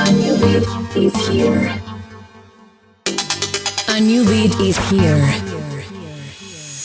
A 0.00 0.12
new 0.12 0.36
beat 0.38 0.96
is 0.96 1.26
here. 1.26 1.74
A 3.88 4.00
new 4.00 4.24
beat 4.24 4.54
is 4.60 4.76
here. 4.90 5.26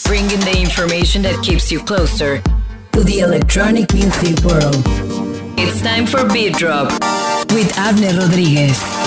Bringing 0.06 0.40
the 0.40 0.58
information 0.60 1.22
that 1.22 1.40
keeps 1.44 1.72
you 1.72 1.80
closer 1.80 2.42
to 2.94 3.04
the 3.04 3.20
electronic 3.20 3.94
music 3.94 4.44
world. 4.44 4.82
It's 5.60 5.80
time 5.82 6.08
for 6.08 6.28
Beat 6.34 6.56
Drop 6.56 6.92
with 7.52 7.78
Abner 7.78 8.18
Rodriguez. 8.20 9.03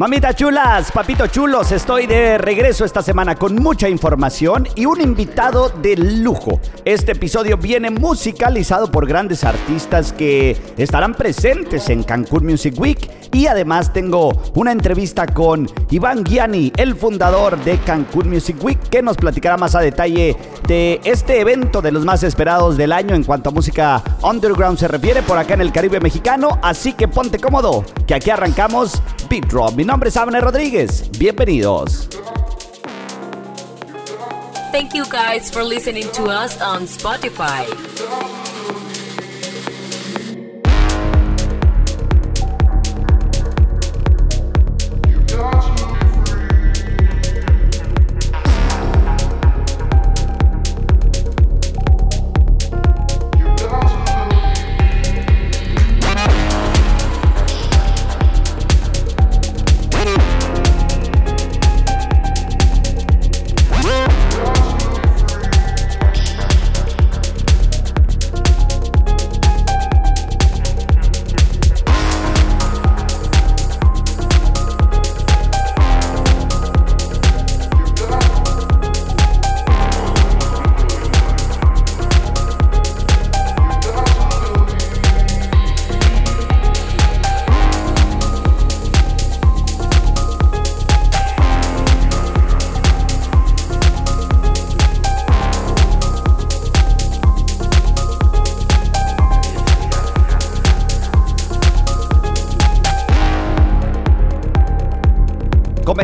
Mamitas 0.00 0.34
chulas, 0.34 0.90
papito 0.92 1.26
chulos, 1.26 1.72
estoy 1.72 2.06
de 2.06 2.38
regreso 2.38 2.86
esta 2.86 3.02
semana 3.02 3.34
con 3.34 3.56
mucha 3.56 3.86
información 3.86 4.66
y 4.74 4.86
un 4.86 4.98
invitado 4.98 5.68
de 5.68 5.94
lujo. 5.94 6.58
Este 6.86 7.12
episodio 7.12 7.58
viene 7.58 7.90
musicalizado 7.90 8.90
por 8.90 9.06
grandes 9.06 9.44
artistas 9.44 10.14
que 10.14 10.56
estarán 10.78 11.12
presentes 11.12 11.90
en 11.90 12.02
Cancún 12.02 12.46
Music 12.46 12.76
Week 12.78 13.10
y 13.30 13.46
además 13.46 13.92
tengo 13.92 14.32
una 14.54 14.72
entrevista 14.72 15.26
con 15.26 15.68
Iván 15.90 16.24
Gianni, 16.24 16.72
el 16.78 16.94
fundador 16.94 17.62
de 17.62 17.76
Cancún 17.80 18.30
Music 18.30 18.56
Week, 18.64 18.80
que 18.88 19.02
nos 19.02 19.18
platicará 19.18 19.58
más 19.58 19.74
a 19.74 19.80
detalle 19.80 20.34
de 20.66 20.98
este 21.04 21.40
evento 21.40 21.82
de 21.82 21.92
los 21.92 22.06
más 22.06 22.22
esperados 22.22 22.78
del 22.78 22.92
año 22.92 23.14
en 23.14 23.22
cuanto 23.22 23.50
a 23.50 23.52
música 23.52 24.02
underground 24.22 24.78
se 24.78 24.88
refiere 24.88 25.20
por 25.22 25.36
acá 25.36 25.52
en 25.52 25.60
el 25.60 25.72
Caribe 25.72 26.00
mexicano. 26.00 26.58
Así 26.62 26.94
que 26.94 27.06
ponte 27.06 27.38
cómodo, 27.38 27.84
que 28.06 28.14
aquí 28.14 28.30
arrancamos 28.30 29.02
Beat 29.28 29.44
Drop. 29.44 29.78
Nombre 29.90 30.08
es 30.08 30.16
Abner 30.16 30.40
Rodríguez. 30.40 31.10
Bienvenidos. 31.18 32.08
Thank 34.70 34.94
you 34.94 35.02
guys 35.06 35.50
for 35.50 35.64
listening 35.64 36.06
to 36.12 36.26
us 36.26 36.60
on 36.62 36.86
Spotify. 36.86 37.66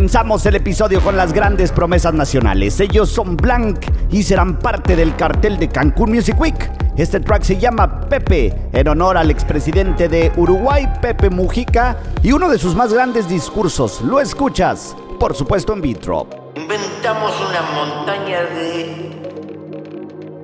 Comenzamos 0.06 0.46
el 0.46 0.54
episodio 0.54 1.00
con 1.00 1.16
las 1.16 1.32
grandes 1.32 1.72
promesas 1.72 2.14
nacionales. 2.14 2.78
Ellos 2.78 3.08
son 3.08 3.36
Blanc 3.36 3.84
y 4.08 4.22
serán 4.22 4.56
parte 4.56 4.94
del 4.94 5.16
cartel 5.16 5.58
de 5.58 5.68
Cancún 5.68 6.12
Music 6.12 6.40
Week. 6.40 6.70
Este 6.96 7.18
track 7.18 7.42
se 7.42 7.58
llama 7.58 8.02
Pepe, 8.02 8.54
en 8.72 8.86
honor 8.86 9.16
al 9.16 9.32
expresidente 9.32 10.08
de 10.08 10.30
Uruguay, 10.36 10.86
Pepe 11.02 11.28
Mujica, 11.28 11.96
y 12.22 12.30
uno 12.30 12.48
de 12.48 12.56
sus 12.56 12.76
más 12.76 12.92
grandes 12.92 13.28
discursos. 13.28 14.00
Lo 14.00 14.20
escuchas, 14.20 14.94
por 15.18 15.34
supuesto, 15.34 15.72
en 15.72 15.82
Beat 15.82 15.98
Drop. 16.02 16.32
Inventamos 16.54 17.32
una 17.40 17.62
montaña 17.74 18.42
de 18.42 19.10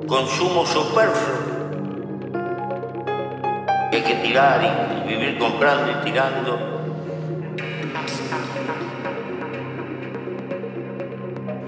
consumo 0.08 0.66
superfluo. 0.66 1.52
Hay 3.92 4.02
que 4.02 4.14
tirar 4.24 5.04
y 5.04 5.08
vivir 5.08 5.38
comprando 5.38 5.92
y 5.92 6.04
tirando. 6.04 6.71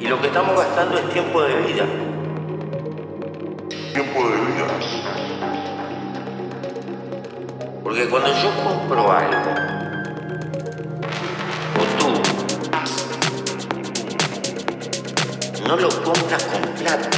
Y 0.04 0.06
lo 0.06 0.20
que 0.20 0.26
estamos 0.26 0.54
gastando 0.54 0.98
es 0.98 1.09
tiempo 1.15 1.41
de 1.41 1.54
vida. 1.62 1.87
Tiempo 3.94 4.28
de 4.28 4.37
vida. 4.37 4.66
Porque 7.82 8.06
cuando 8.10 8.28
yo 8.28 8.50
compro 8.62 9.10
algo, 9.10 9.50
o 11.81 11.84
tú, 11.98 12.09
no 15.66 15.76
lo 15.76 15.88
compras 15.88 16.44
con 16.44 16.60
plata. 16.75 17.10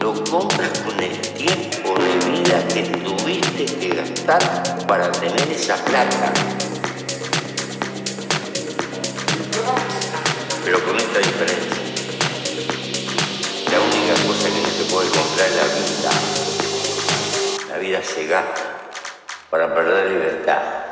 Lo 0.00 0.14
compras 0.30 0.78
con 0.78 1.00
el 1.02 1.18
tiempo 1.18 1.94
de 1.98 2.30
vida 2.30 2.68
que 2.72 2.82
tuviste 3.00 3.64
que 3.64 3.88
gastar 3.96 4.86
para 4.86 5.10
tener 5.10 5.50
esa 5.50 5.74
plata. 5.84 6.32
Se 18.02 18.26
gasta 18.26 18.62
para 19.50 19.74
perder 19.74 20.10
libertad. 20.10 20.83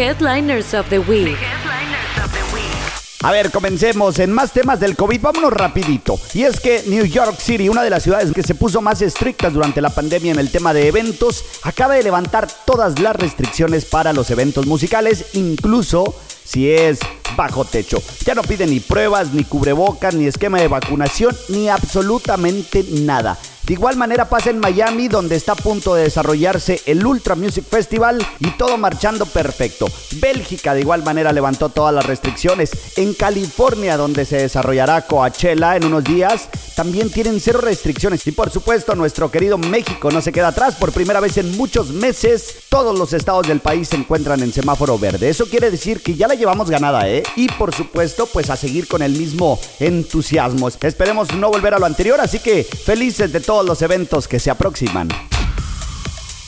Headliners 0.00 0.72
of 0.72 0.88
the 0.88 0.98
Week. 0.98 1.36
A 3.22 3.32
ver, 3.32 3.50
comencemos. 3.50 4.18
En 4.18 4.32
más 4.32 4.50
temas 4.50 4.80
del 4.80 4.96
COVID, 4.96 5.20
vámonos 5.20 5.52
rapidito. 5.52 6.18
Y 6.32 6.44
es 6.44 6.58
que 6.58 6.82
New 6.86 7.04
York 7.04 7.38
City, 7.38 7.68
una 7.68 7.82
de 7.82 7.90
las 7.90 8.02
ciudades 8.02 8.32
que 8.32 8.42
se 8.42 8.54
puso 8.54 8.80
más 8.80 9.02
estrictas 9.02 9.52
durante 9.52 9.82
la 9.82 9.90
pandemia 9.90 10.32
en 10.32 10.38
el 10.38 10.50
tema 10.50 10.72
de 10.72 10.88
eventos, 10.88 11.44
acaba 11.64 11.96
de 11.96 12.02
levantar 12.02 12.48
todas 12.64 12.98
las 12.98 13.14
restricciones 13.14 13.84
para 13.84 14.14
los 14.14 14.30
eventos 14.30 14.64
musicales, 14.64 15.26
incluso 15.34 16.14
si 16.44 16.70
es 16.70 16.98
bajo 17.36 17.66
techo. 17.66 18.02
Ya 18.24 18.34
no 18.34 18.42
piden 18.42 18.70
ni 18.70 18.80
pruebas, 18.80 19.34
ni 19.34 19.44
cubrebocas, 19.44 20.14
ni 20.14 20.26
esquema 20.26 20.58
de 20.58 20.68
vacunación, 20.68 21.36
ni 21.50 21.68
absolutamente 21.68 22.86
nada. 23.02 23.36
De 23.64 23.74
igual 23.74 23.96
manera 23.96 24.28
pasa 24.28 24.50
en 24.50 24.58
Miami, 24.58 25.08
donde 25.08 25.36
está 25.36 25.52
a 25.52 25.56
punto 25.56 25.94
de 25.94 26.04
desarrollarse 26.04 26.80
el 26.86 27.06
Ultra 27.06 27.34
Music 27.34 27.64
Festival 27.68 28.24
y 28.40 28.50
todo 28.52 28.76
marchando 28.76 29.26
perfecto. 29.26 29.86
Bélgica 30.12 30.74
de 30.74 30.80
igual 30.80 31.04
manera 31.04 31.32
levantó 31.32 31.68
todas 31.68 31.94
las 31.94 32.06
restricciones. 32.06 32.70
En 32.96 33.14
California, 33.14 33.96
donde 33.96 34.24
se 34.24 34.38
desarrollará 34.38 35.06
Coachella 35.06 35.76
en 35.76 35.84
unos 35.84 36.02
días, 36.04 36.48
también 36.74 37.10
tienen 37.10 37.40
cero 37.40 37.60
restricciones. 37.60 38.26
Y 38.26 38.32
por 38.32 38.50
supuesto, 38.50 38.94
nuestro 38.94 39.30
querido 39.30 39.58
México 39.58 40.10
no 40.10 40.20
se 40.20 40.32
queda 40.32 40.48
atrás. 40.48 40.74
Por 40.76 40.92
primera 40.92 41.20
vez 41.20 41.36
en 41.36 41.56
muchos 41.56 41.90
meses, 41.90 42.54
todos 42.68 42.98
los 42.98 43.12
estados 43.12 43.46
del 43.46 43.60
país 43.60 43.88
se 43.88 43.96
encuentran 43.96 44.40
en 44.42 44.52
semáforo 44.52 44.98
verde. 44.98 45.28
Eso 45.28 45.46
quiere 45.46 45.70
decir 45.70 46.02
que 46.02 46.14
ya 46.14 46.26
la 46.26 46.34
llevamos 46.34 46.70
ganada, 46.70 47.08
¿eh? 47.08 47.22
Y 47.36 47.48
por 47.48 47.74
supuesto, 47.74 48.26
pues 48.26 48.50
a 48.50 48.56
seguir 48.56 48.88
con 48.88 49.02
el 49.02 49.12
mismo 49.12 49.60
entusiasmo. 49.78 50.68
Esperemos 50.68 51.34
no 51.34 51.50
volver 51.50 51.74
a 51.74 51.78
lo 51.78 51.86
anterior, 51.86 52.20
así 52.20 52.38
que 52.38 52.64
felices 52.64 53.32
de 53.32 53.40
todo 53.40 53.49
los 53.50 53.82
eventos 53.82 54.28
que 54.28 54.38
se 54.38 54.50
aproximan. 54.50 55.08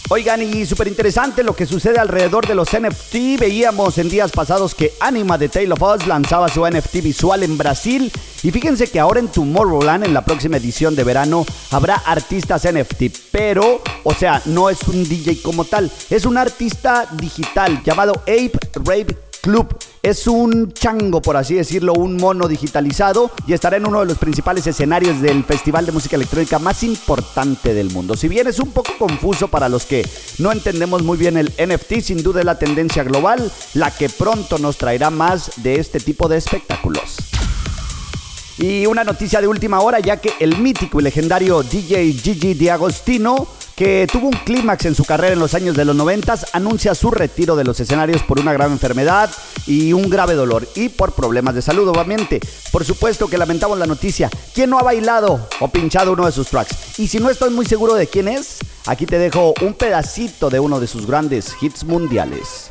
Oigan, 0.08 0.42
y 0.42 0.66
súper 0.66 0.88
interesante 0.88 1.42
lo 1.42 1.56
que 1.56 1.66
sucede 1.66 1.98
alrededor 1.98 2.46
de 2.46 2.54
los 2.54 2.68
NFT. 2.68 3.40
Veíamos 3.40 3.96
en 3.98 4.10
días 4.10 4.30
pasados 4.30 4.74
que 4.74 4.92
Anima 5.00 5.38
de 5.38 5.48
Tale 5.48 5.72
of 5.72 5.82
Us 5.82 6.06
lanzaba 6.06 6.48
su 6.48 6.64
NFT 6.66 6.96
visual 7.02 7.42
en 7.42 7.56
Brasil. 7.56 8.12
Y 8.42 8.50
fíjense 8.50 8.90
que 8.90 9.00
ahora 9.00 9.20
en 9.20 9.28
Tomorrowland, 9.28 10.04
en 10.04 10.14
la 10.14 10.24
próxima 10.24 10.58
edición 10.58 10.94
de 10.94 11.04
verano, 11.04 11.46
habrá 11.70 11.96
artistas 11.96 12.68
NFT. 12.70 13.04
Pero, 13.30 13.82
o 14.04 14.14
sea, 14.14 14.42
no 14.44 14.68
es 14.70 14.82
un 14.82 15.02
DJ 15.08 15.40
como 15.42 15.64
tal, 15.64 15.90
es 16.10 16.26
un 16.26 16.36
artista 16.36 17.08
digital 17.12 17.82
llamado 17.82 18.12
Ape 18.26 18.58
Rave 18.84 19.16
Club. 19.40 19.74
Es 20.02 20.26
un 20.26 20.72
chango, 20.72 21.22
por 21.22 21.36
así 21.36 21.54
decirlo, 21.54 21.92
un 21.92 22.16
mono 22.16 22.48
digitalizado 22.48 23.30
y 23.46 23.52
estará 23.52 23.76
en 23.76 23.86
uno 23.86 24.00
de 24.00 24.06
los 24.06 24.18
principales 24.18 24.66
escenarios 24.66 25.20
del 25.20 25.44
festival 25.44 25.86
de 25.86 25.92
música 25.92 26.16
electrónica 26.16 26.58
más 26.58 26.82
importante 26.82 27.72
del 27.72 27.88
mundo. 27.90 28.16
Si 28.16 28.26
bien 28.26 28.48
es 28.48 28.58
un 28.58 28.72
poco 28.72 28.90
confuso 28.98 29.46
para 29.46 29.68
los 29.68 29.86
que 29.86 30.04
no 30.38 30.50
entendemos 30.50 31.04
muy 31.04 31.16
bien 31.16 31.36
el 31.36 31.52
NFT, 31.52 32.00
sin 32.00 32.20
duda 32.24 32.40
es 32.40 32.46
la 32.46 32.58
tendencia 32.58 33.04
global, 33.04 33.52
la 33.74 33.92
que 33.92 34.08
pronto 34.08 34.58
nos 34.58 34.76
traerá 34.76 35.10
más 35.10 35.62
de 35.62 35.76
este 35.76 36.00
tipo 36.00 36.26
de 36.26 36.38
espectáculos. 36.38 37.31
Y 38.58 38.86
una 38.86 39.04
noticia 39.04 39.40
de 39.40 39.48
última 39.48 39.80
hora, 39.80 40.00
ya 40.00 40.18
que 40.18 40.34
el 40.40 40.58
mítico 40.58 41.00
y 41.00 41.04
legendario 41.04 41.62
DJ 41.62 42.12
Gigi 42.12 42.54
D'Agostino 42.54 43.48
que 43.76 44.06
tuvo 44.10 44.28
un 44.28 44.36
clímax 44.44 44.84
en 44.84 44.94
su 44.94 45.04
carrera 45.04 45.32
en 45.32 45.38
los 45.38 45.54
años 45.54 45.76
de 45.76 45.84
los 45.84 45.96
90, 45.96 46.38
anuncia 46.52 46.94
su 46.94 47.10
retiro 47.10 47.56
de 47.56 47.64
los 47.64 47.80
escenarios 47.80 48.22
por 48.22 48.38
una 48.38 48.52
grave 48.52 48.72
enfermedad 48.72 49.30
y 49.66 49.92
un 49.92 50.10
grave 50.10 50.34
dolor 50.34 50.68
y 50.74 50.88
por 50.88 51.12
problemas 51.12 51.54
de 51.54 51.62
salud, 51.62 51.88
obviamente. 51.88 52.40
Por 52.70 52.84
supuesto 52.84 53.28
que 53.28 53.38
lamentamos 53.38 53.78
la 53.78 53.86
noticia. 53.86 54.30
¿Quién 54.54 54.70
no 54.70 54.78
ha 54.78 54.82
bailado 54.82 55.48
o 55.60 55.68
pinchado 55.68 56.12
uno 56.12 56.26
de 56.26 56.32
sus 56.32 56.48
tracks? 56.48 56.98
Y 56.98 57.08
si 57.08 57.18
no 57.18 57.30
estoy 57.30 57.50
muy 57.50 57.66
seguro 57.66 57.94
de 57.94 58.06
quién 58.06 58.28
es, 58.28 58.58
aquí 58.86 59.06
te 59.06 59.18
dejo 59.18 59.54
un 59.62 59.74
pedacito 59.74 60.50
de 60.50 60.60
uno 60.60 60.78
de 60.78 60.86
sus 60.86 61.06
grandes 61.06 61.54
hits 61.60 61.84
mundiales. 61.84 62.70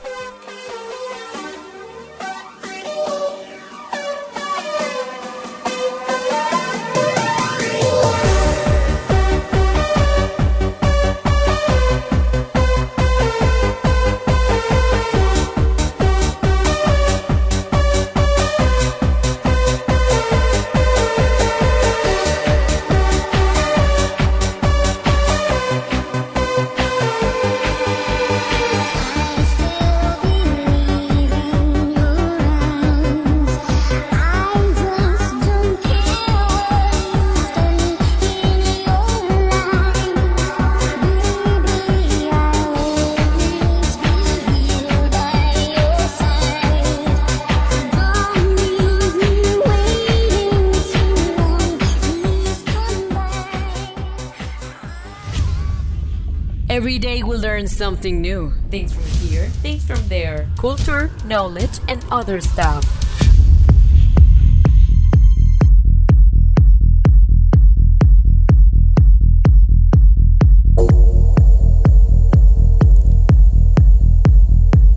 Every 56.71 56.99
day 56.99 57.21
we 57.21 57.35
learn 57.35 57.68
something 57.68 58.21
new. 58.21 58.54
Things 58.69 58.94
from 58.94 59.04
here, 59.28 59.47
things 59.59 59.83
from 59.85 60.07
there. 60.07 60.47
Culture, 60.57 61.11
knowledge, 61.25 61.80
and 61.90 61.99
other 62.09 62.40
stuff. 62.40 62.85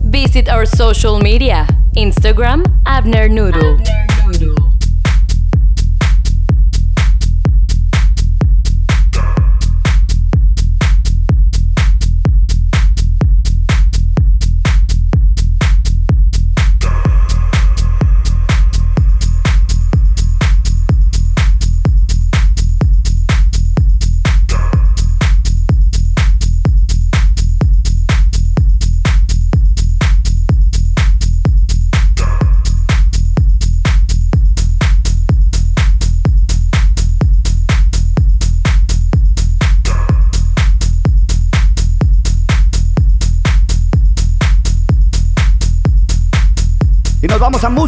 Visit 0.01 0.47
our 0.47 0.65
social 0.65 1.19
media 1.19 1.67
Instagram, 1.97 2.63
Abner 2.85 3.27
Noodle. 3.27 3.75
Abner 3.75 4.04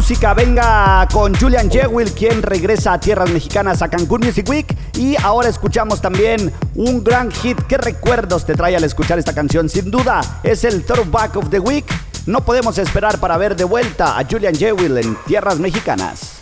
música. 0.08 0.32
Venga 0.32 1.06
con 1.12 1.34
Julian 1.34 1.70
Jewell, 1.70 2.10
quien 2.12 2.40
regresa 2.40 2.94
a 2.94 3.00
tierras 3.00 3.28
mexicanas 3.30 3.82
a 3.82 3.88
Cancún 3.88 4.22
Music 4.24 4.48
Week. 4.48 4.74
Y 4.96 5.16
ahora 5.22 5.50
escuchamos 5.50 6.00
también 6.00 6.50
un 6.74 7.04
gran 7.04 7.30
hit. 7.30 7.58
¿Qué 7.68 7.76
recuerdos 7.76 8.46
te 8.46 8.54
trae 8.54 8.74
al 8.74 8.84
escuchar 8.84 9.18
esta 9.18 9.34
canción? 9.34 9.68
Sin 9.68 9.90
duda, 9.90 10.22
es 10.42 10.64
el 10.64 10.82
Throwback 10.82 11.36
of 11.36 11.50
the 11.50 11.58
Week. 11.58 11.84
No 12.24 12.42
podemos 12.42 12.78
esperar 12.78 13.20
para 13.20 13.36
ver 13.36 13.54
de 13.54 13.64
vuelta 13.64 14.18
a 14.18 14.24
Julian 14.24 14.54
Jewell 14.54 14.96
en 14.96 15.14
tierras 15.26 15.58
mexicanas. 15.58 16.37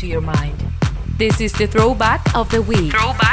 Into 0.00 0.10
your 0.10 0.22
mind. 0.22 0.56
This 1.18 1.42
is 1.42 1.52
the 1.52 1.66
throwback 1.66 2.34
of 2.34 2.50
the 2.50 2.62
week. 2.62 2.92
Throwback 2.92 3.29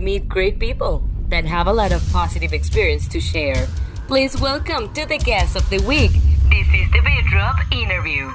meet 0.00 0.28
great 0.28 0.58
people 0.58 1.02
that 1.28 1.44
have 1.44 1.66
a 1.66 1.72
lot 1.72 1.92
of 1.92 2.02
positive 2.12 2.52
experience 2.52 3.06
to 3.08 3.20
share. 3.20 3.68
Please 4.08 4.40
welcome 4.40 4.92
to 4.94 5.06
the 5.06 5.18
guest 5.18 5.56
of 5.56 5.68
the 5.70 5.78
week. 5.86 6.12
This 6.50 6.66
is 6.74 6.90
the 6.90 7.00
Drop 7.30 7.56
interview. 7.70 8.28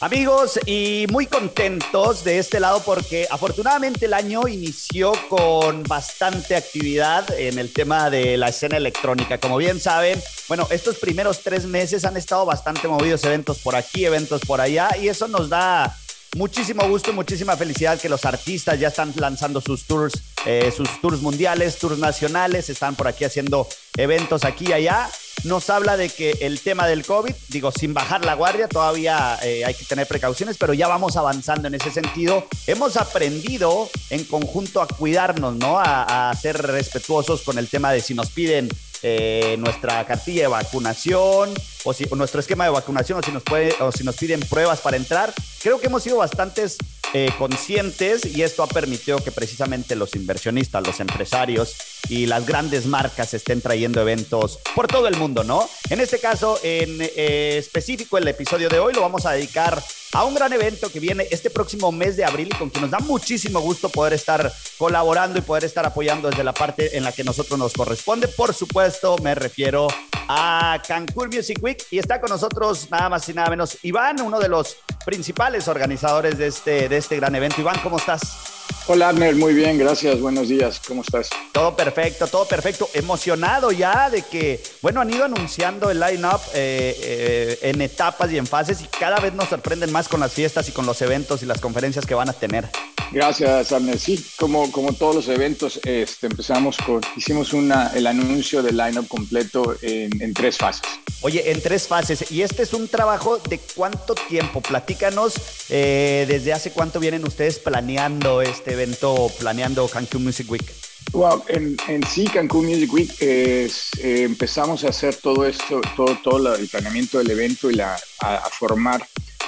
Amigos, 0.00 0.60
y 0.64 1.06
muy 1.10 1.26
contentos 1.26 2.22
de 2.22 2.38
este 2.38 2.60
lado 2.60 2.82
porque 2.84 3.26
afortunadamente 3.30 4.06
el 4.06 4.14
año 4.14 4.46
inició 4.46 5.12
con 5.28 5.82
bastante 5.82 6.54
actividad 6.54 7.28
en 7.38 7.58
el 7.58 7.72
tema 7.72 8.08
de 8.08 8.36
la 8.36 8.48
escena 8.48 8.76
electrónica. 8.76 9.38
Como 9.38 9.56
bien 9.56 9.80
saben, 9.80 10.20
bueno, 10.48 10.68
estos 10.70 10.98
primeros 10.98 11.42
tres 11.42 11.66
meses 11.66 12.04
han 12.04 12.16
estado 12.16 12.44
bastante 12.46 12.86
movidos, 12.86 13.24
eventos 13.24 13.58
por 13.58 13.74
aquí, 13.74 14.04
eventos 14.04 14.40
por 14.42 14.60
allá, 14.60 14.88
y 15.00 15.08
eso 15.08 15.26
nos 15.26 15.48
da 15.48 15.96
Muchísimo 16.38 16.88
gusto, 16.88 17.12
muchísima 17.12 17.56
felicidad 17.56 18.00
que 18.00 18.08
los 18.08 18.24
artistas 18.24 18.78
ya 18.78 18.88
están 18.88 19.12
lanzando 19.16 19.60
sus 19.60 19.86
tours, 19.86 20.22
eh, 20.46 20.72
sus 20.74 20.88
tours 21.00 21.20
mundiales, 21.20 21.78
tours 21.78 21.98
nacionales, 21.98 22.70
están 22.70 22.94
por 22.94 23.08
aquí 23.08 23.24
haciendo 23.24 23.66
eventos 23.96 24.44
aquí 24.44 24.66
y 24.68 24.72
allá. 24.72 25.10
Nos 25.42 25.68
habla 25.68 25.96
de 25.96 26.08
que 26.08 26.38
el 26.42 26.60
tema 26.60 26.86
del 26.86 27.04
COVID, 27.04 27.34
digo, 27.48 27.72
sin 27.72 27.92
bajar 27.92 28.24
la 28.24 28.34
guardia, 28.34 28.68
todavía 28.68 29.36
eh, 29.42 29.64
hay 29.64 29.74
que 29.74 29.84
tener 29.84 30.06
precauciones, 30.06 30.56
pero 30.58 30.74
ya 30.74 30.86
vamos 30.86 31.16
avanzando 31.16 31.66
en 31.66 31.74
ese 31.74 31.90
sentido. 31.90 32.46
Hemos 32.68 32.96
aprendido 32.96 33.90
en 34.10 34.22
conjunto 34.22 34.80
a 34.80 34.86
cuidarnos, 34.86 35.56
¿no? 35.56 35.80
A, 35.80 36.32
ser 36.40 36.56
respetuosos 36.56 37.42
con 37.42 37.58
el 37.58 37.66
tema 37.66 37.90
de 37.90 38.00
si 38.00 38.14
nos 38.14 38.30
piden 38.30 38.68
eh, 39.02 39.56
nuestra 39.58 40.06
cartilla 40.06 40.42
de 40.42 40.48
vacunación 40.48 41.52
o, 41.82 41.92
si, 41.92 42.04
nuestro 42.14 42.38
esquema 42.38 42.62
de 42.62 42.70
vacunación 42.70 43.18
o 43.18 43.22
si, 43.24 43.32
nos 43.32 43.42
puede, 43.42 43.74
o 43.80 43.90
si 43.90 44.04
nos 44.04 44.14
piden 44.14 44.38
pruebas 44.38 44.80
para 44.80 44.96
entrar. 44.96 45.34
Creo 45.60 45.80
que 45.80 45.86
hemos 45.86 46.02
sido 46.04 46.18
bastantes 46.18 46.78
eh, 47.14 47.30
conscientes 47.38 48.26
y 48.26 48.42
esto 48.42 48.62
ha 48.62 48.66
permitido 48.66 49.22
que 49.22 49.32
precisamente 49.32 49.96
los 49.96 50.14
inversionistas, 50.14 50.86
los 50.86 51.00
empresarios 51.00 51.76
y 52.08 52.26
las 52.26 52.46
grandes 52.46 52.86
marcas 52.86 53.32
estén 53.34 53.60
trayendo 53.60 54.00
eventos 54.00 54.58
por 54.74 54.86
todo 54.88 55.08
el 55.08 55.16
mundo, 55.16 55.42
¿no? 55.42 55.68
En 55.90 56.00
este 56.00 56.18
caso, 56.18 56.58
en 56.62 56.98
eh, 57.00 57.56
específico, 57.58 58.18
el 58.18 58.28
episodio 58.28 58.68
de 58.68 58.78
hoy 58.78 58.92
lo 58.92 59.00
vamos 59.00 59.24
a 59.26 59.32
dedicar 59.32 59.82
a 60.12 60.24
un 60.24 60.34
gran 60.34 60.52
evento 60.52 60.90
que 60.90 61.00
viene 61.00 61.26
este 61.30 61.50
próximo 61.50 61.92
mes 61.92 62.16
de 62.16 62.24
abril 62.24 62.48
y 62.50 62.56
con 62.56 62.70
quien 62.70 62.82
nos 62.82 62.90
da 62.90 62.98
muchísimo 63.00 63.60
gusto 63.60 63.88
poder 63.88 64.14
estar 64.14 64.52
colaborando 64.78 65.38
y 65.38 65.42
poder 65.42 65.64
estar 65.64 65.84
apoyando 65.84 66.30
desde 66.30 66.44
la 66.44 66.54
parte 66.54 66.96
en 66.96 67.04
la 67.04 67.12
que 67.12 67.24
nosotros 67.24 67.58
nos 67.58 67.72
corresponde. 67.72 68.28
Por 68.28 68.54
supuesto, 68.54 69.16
me 69.18 69.34
refiero 69.34 69.88
a 70.28 70.82
Cancún 70.86 71.28
Music 71.28 71.58
Week 71.62 71.84
y 71.90 71.98
está 71.98 72.20
con 72.20 72.30
nosotros 72.30 72.90
nada 72.90 73.08
más 73.08 73.28
y 73.28 73.34
nada 73.34 73.50
menos 73.50 73.78
Iván, 73.82 74.20
uno 74.20 74.38
de 74.38 74.48
los 74.48 74.76
principales 75.04 75.68
organizadores 75.68 76.36
de 76.36 76.48
este, 76.48 76.88
este 76.98 77.16
gran 77.16 77.34
evento. 77.34 77.60
Iván, 77.60 77.78
¿cómo 77.82 77.98
estás? 77.98 78.57
Hola, 78.90 79.10
Abner, 79.10 79.36
muy 79.36 79.52
bien, 79.52 79.76
gracias, 79.76 80.18
buenos 80.18 80.48
días, 80.48 80.80
¿cómo 80.88 81.02
estás? 81.02 81.28
Todo 81.52 81.76
perfecto, 81.76 82.26
todo 82.26 82.46
perfecto. 82.48 82.88
Emocionado 82.94 83.70
ya 83.70 84.08
de 84.08 84.22
que, 84.22 84.62
bueno, 84.80 85.02
han 85.02 85.12
ido 85.12 85.26
anunciando 85.26 85.90
el 85.90 86.00
line-up 86.00 86.40
eh, 86.54 86.96
eh, 87.02 87.58
en 87.64 87.82
etapas 87.82 88.32
y 88.32 88.38
en 88.38 88.46
fases 88.46 88.80
y 88.80 88.84
cada 88.84 89.20
vez 89.20 89.34
nos 89.34 89.50
sorprenden 89.50 89.92
más 89.92 90.08
con 90.08 90.20
las 90.20 90.32
fiestas 90.32 90.70
y 90.70 90.72
con 90.72 90.86
los 90.86 91.02
eventos 91.02 91.42
y 91.42 91.46
las 91.46 91.60
conferencias 91.60 92.06
que 92.06 92.14
van 92.14 92.30
a 92.30 92.32
tener. 92.32 92.66
Gracias, 93.12 93.72
Abner. 93.72 93.98
Sí, 93.98 94.24
como, 94.38 94.72
como 94.72 94.94
todos 94.94 95.16
los 95.16 95.28
eventos, 95.28 95.80
este, 95.84 96.26
empezamos 96.26 96.78
con, 96.78 97.02
hicimos 97.14 97.52
una, 97.52 97.92
el 97.94 98.06
anuncio 98.06 98.62
del 98.62 98.78
line-up 98.78 99.06
completo 99.06 99.76
en, 99.82 100.22
en 100.22 100.32
tres 100.32 100.56
fases. 100.56 100.82
Oye, 101.20 101.50
en 101.50 101.60
tres 101.60 101.88
fases. 101.88 102.30
Y 102.30 102.42
este 102.42 102.62
es 102.62 102.72
un 102.72 102.86
trabajo 102.86 103.38
de 103.38 103.58
cuánto 103.74 104.14
tiempo. 104.14 104.60
Platícanos 104.60 105.34
eh, 105.68 106.26
desde 106.28 106.52
hace 106.52 106.70
cuánto 106.70 107.00
vienen 107.00 107.24
ustedes 107.24 107.58
planeando 107.58 108.40
este 108.40 108.76
evento, 108.78 109.30
planeando 109.38 109.88
Cancún 109.88 110.24
Music 110.24 110.50
Week. 110.50 110.64
Wow, 111.12 111.42
en, 111.48 111.76
en 111.88 112.06
sí 112.06 112.24
Cancún 112.24 112.66
Music 112.66 112.92
Week 112.92 113.10
es, 113.20 113.90
eh, 113.98 114.24
empezamos 114.24 114.84
a 114.84 114.88
hacer 114.88 115.14
todo 115.16 115.46
esto, 115.46 115.80
todo, 115.96 116.18
todo 116.22 116.54
el 116.54 116.68
planeamiento 116.68 117.18
del 117.18 117.30
evento 117.30 117.70
y 117.70 117.74
la, 117.74 117.98
a, 118.20 118.34
a 118.36 118.50
formar 118.50 119.06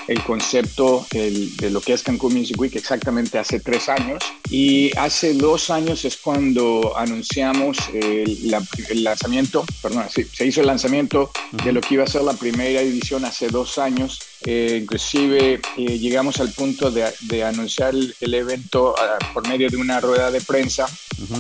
el 0.09 0.23
concepto 0.25 1.07
el, 1.13 1.57
de 1.59 1.71
lo 1.71 1.81
que 1.81 1.93
es 1.93 2.03
Cancún 2.03 2.35
Music 2.35 2.59
Week 2.59 2.75
exactamente 2.75 3.39
hace 3.39 3.61
tres 3.61 3.89
años. 3.89 4.25
Y 4.49 4.91
hace 4.97 5.35
dos 5.35 5.71
años 5.71 6.05
es 6.05 6.17
cuando 6.17 6.97
anunciamos 6.97 7.77
el, 7.93 8.51
la, 8.51 8.63
el 8.89 9.05
lanzamiento, 9.05 9.65
perdón, 9.83 10.07
sí, 10.13 10.25
se 10.33 10.47
hizo 10.47 10.63
el 10.63 10.67
lanzamiento 10.67 11.31
de 11.65 11.73
lo 11.73 11.81
que 11.81 11.95
iba 11.95 12.05
a 12.05 12.09
ser 12.09 12.23
la 12.23 12.33
primera 12.33 12.81
edición 12.81 13.25
hace 13.25 13.49
dos 13.49 13.79
años 13.79 14.19
Eh, 14.47 14.79
inclusive 14.83 15.61
eh, 15.77 15.99
llegamos 15.99 16.41
al 16.41 16.51
punto 16.51 16.91
de, 16.91 17.45
anunciar 17.45 17.95
el, 17.95 18.35
evento 18.35 18.95
ah, 18.99 19.19
por 19.35 19.47
medio 19.47 19.69
de 19.69 19.77
una 19.77 20.01
rueda 20.01 20.31
de 20.31 20.41
prensa, 20.41 20.87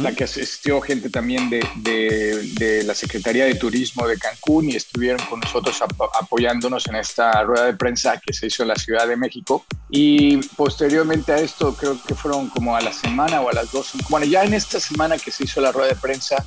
la 0.02 0.14
que 0.14 0.24
asistió 0.24 0.80
gente 0.82 1.08
también 1.08 1.48
de, 1.48 1.66
de, 1.76 2.84
la 2.84 2.94
Secretaría 2.94 3.46
de 3.46 3.54
Turismo 3.54 4.06
de 4.06 4.18
Cancún 4.18 4.70
y 4.70 4.76
estuvieron 4.76 5.24
con 5.26 5.40
nosotros 5.40 5.80
apoyándonos 6.20 6.86
en 6.88 6.96
esta 6.96 7.42
rueda 7.42 7.66
de 7.66 7.74
prensa 7.74 8.20
que 8.20 8.34
se 8.34 8.48
hizo 8.48 8.62
en 8.62 8.68
la 8.68 8.76
Ciudad 8.76 9.08
de 9.08 9.16
México. 9.16 9.64
Y 9.88 10.36
posteriormente 10.56 11.32
a 11.32 11.38
esto, 11.38 11.74
creo 11.74 11.98
que 12.06 12.14
fueron 12.14 12.50
como 12.50 12.76
a 12.76 12.82
la 12.82 12.92
semana 12.92 13.40
o 13.40 13.48
a 13.48 13.52
las 13.54 13.72
dos, 13.72 13.92
bueno, 14.10 14.26
ya 14.26 14.44
en 14.44 14.52
esta 14.52 14.78
semana 14.78 15.16
que 15.16 15.30
se 15.30 15.44
hizo 15.44 15.60
la 15.60 15.72
rueda 15.72 15.88
de 15.88 15.96
prensa, 15.96 16.44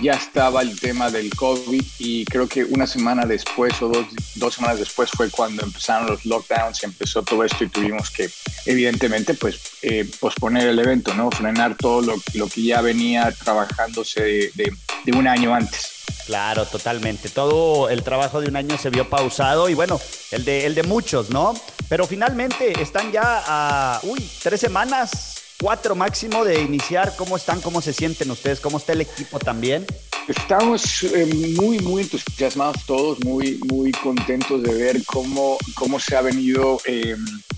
ya 0.00 0.12
estaba 0.12 0.62
el 0.62 0.78
tema 0.78 1.10
del 1.10 1.34
COVID 1.34 1.82
y 1.98 2.24
creo 2.24 2.48
que 2.48 2.64
una 2.64 2.86
semana 2.86 3.26
después 3.26 3.80
o 3.82 3.88
dos, 3.88 4.06
dos, 4.36 4.54
semanas 4.54 4.78
después 4.78 5.10
fue 5.10 5.30
cuando 5.30 5.62
empezaron 5.62 6.06
los 6.06 6.24
lockdowns 6.24 6.82
y 6.82 6.86
empezó 6.86 7.22
todo 7.22 7.44
esto 7.44 7.64
y 7.64 7.68
tuvimos 7.68 8.10
que 8.10 8.30
evidentemente 8.66 9.34
pues 9.34 9.60
eh, 9.82 10.08
posponer 10.20 10.68
el 10.68 10.78
evento, 10.78 11.14
¿no? 11.14 11.30
Frenar 11.30 11.76
todo 11.76 12.00
lo, 12.02 12.14
lo 12.34 12.48
que 12.48 12.62
ya 12.62 12.80
venía 12.80 13.32
trabajándose 13.32 14.22
de, 14.54 14.72
de, 15.04 15.12
un 15.12 15.28
año 15.28 15.54
antes. 15.54 16.04
Claro, 16.26 16.64
totalmente. 16.66 17.28
Todo 17.28 17.88
el 17.90 18.02
trabajo 18.02 18.40
de 18.40 18.48
un 18.48 18.56
año 18.56 18.78
se 18.78 18.90
vio 18.90 19.08
pausado 19.08 19.68
y 19.68 19.74
bueno, 19.74 20.00
el 20.30 20.44
de, 20.44 20.66
el 20.66 20.74
de 20.74 20.82
muchos, 20.82 21.30
¿no? 21.30 21.54
Pero 21.88 22.06
finalmente 22.06 22.80
están 22.80 23.12
ya 23.12 23.42
a, 23.46 24.00
uy, 24.04 24.26
tres 24.42 24.60
semanas 24.60 25.43
cuatro 25.60 25.94
máximo 25.94 26.44
de 26.44 26.60
iniciar. 26.60 27.14
¿Cómo 27.16 27.36
están? 27.36 27.60
¿Cómo 27.60 27.80
se 27.80 27.92
sienten 27.92 28.30
ustedes? 28.30 28.60
¿Cómo 28.60 28.78
está 28.78 28.92
el 28.92 29.02
equipo 29.02 29.38
también? 29.38 29.86
Estamos 30.26 31.02
eh, 31.02 31.26
muy, 31.60 31.78
muy 31.80 32.02
entusiasmados 32.02 32.86
todos, 32.86 33.22
muy, 33.22 33.60
muy 33.68 33.92
contentos 33.92 34.62
de 34.62 34.72
ver 34.72 35.04
cómo, 35.04 35.58
cómo 35.74 36.00
se 36.00 36.16
ha 36.16 36.22
venido 36.22 36.80
eh, 36.86 37.14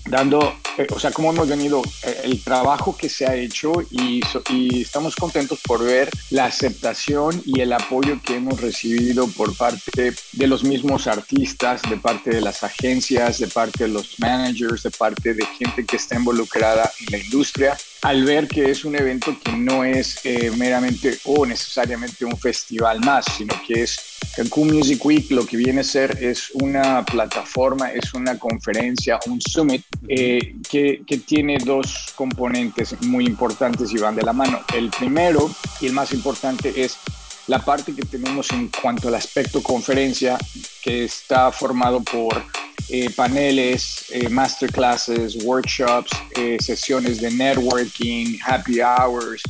dando, 0.09 0.53
eh, 0.77 0.85
o 0.93 0.99
sea, 0.99 1.11
cómo 1.11 1.31
hemos 1.31 1.47
venido, 1.47 1.81
el 2.23 2.43
trabajo 2.43 2.97
que 2.97 3.07
se 3.07 3.25
ha 3.25 3.35
hecho 3.35 3.71
y, 3.89 4.21
y, 4.49 4.81
estamos 4.81 5.15
contentos 5.15 5.59
por 5.65 5.81
ver 5.81 6.09
la 6.29 6.45
aceptación 6.45 7.41
y 7.45 7.61
el 7.61 7.71
apoyo 7.71 8.21
que 8.21 8.35
hemos 8.35 8.59
recibido 8.59 9.27
por 9.27 9.55
parte 9.55 10.13
de 10.33 10.47
los 10.47 10.65
mismos 10.65 11.07
artistas, 11.07 11.81
de 11.89 11.95
parte 11.95 12.31
de 12.31 12.41
las 12.41 12.63
agencias, 12.63 13.39
de 13.39 13.47
parte 13.47 13.85
de 13.85 13.89
los 13.89 14.19
managers, 14.19 14.83
de 14.83 14.91
parte 14.91 15.33
de 15.33 15.45
gente 15.45 15.85
que 15.85 15.95
está 15.95 16.15
involucrada 16.15 16.91
en 16.99 17.11
la 17.11 17.17
industria 17.17 17.77
al 18.07 18.23
ver 18.23 18.47
que 18.47 18.71
es 18.71 18.85
un 18.85 18.95
evento 18.95 19.35
que 19.43 19.51
no 19.51 19.83
es 19.83 20.21
eh, 20.23 20.49
meramente 20.55 21.19
o 21.25 21.45
necesariamente 21.45 22.23
un 22.23 22.37
festival 22.37 23.01
más, 23.01 23.25
sino 23.37 23.53
que 23.67 23.83
es 23.83 24.17
Cancún 24.33 24.73
Music 24.73 25.03
Week, 25.05 25.29
lo 25.29 25.45
que 25.45 25.57
viene 25.57 25.81
a 25.81 25.83
ser 25.83 26.17
es 26.23 26.51
una 26.53 27.03
plataforma, 27.03 27.91
es 27.91 28.13
una 28.13 28.39
conferencia, 28.39 29.19
un 29.25 29.41
summit 29.41 29.83
eh, 30.07 30.55
que, 30.69 31.01
que 31.05 31.17
tiene 31.17 31.57
dos 31.57 32.13
componentes 32.15 32.95
muy 33.01 33.25
importantes 33.25 33.91
y 33.91 33.97
van 33.97 34.15
de 34.15 34.23
la 34.23 34.31
mano. 34.31 34.61
El 34.73 34.89
primero 34.89 35.51
y 35.81 35.87
el 35.87 35.91
más 35.91 36.13
importante 36.13 36.81
es 36.81 36.97
la 37.47 37.63
parte 37.63 37.95
que 37.95 38.03
tenemos 38.03 38.51
en 38.51 38.69
cuanto 38.69 39.07
al 39.07 39.15
aspecto 39.15 39.63
conferencia, 39.63 40.37
que 40.81 41.05
está 41.05 41.51
formado 41.51 42.01
por 42.01 42.43
eh, 42.89 43.09
paneles, 43.09 44.05
eh, 44.11 44.29
masterclasses, 44.29 45.43
workshops, 45.43 46.11
eh, 46.35 46.57
sesiones 46.59 47.19
de 47.19 47.31
networking, 47.31 48.37
happy 48.45 48.79
hours, 48.81 49.41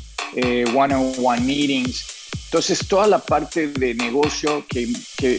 one-on-one 0.74 1.42
meetings. 1.42 2.06
Entonces, 2.46 2.88
toda 2.88 3.08
la 3.08 3.20
parte 3.20 3.68
de 3.68 3.94
negocio 3.94 4.66
que, 4.68 4.88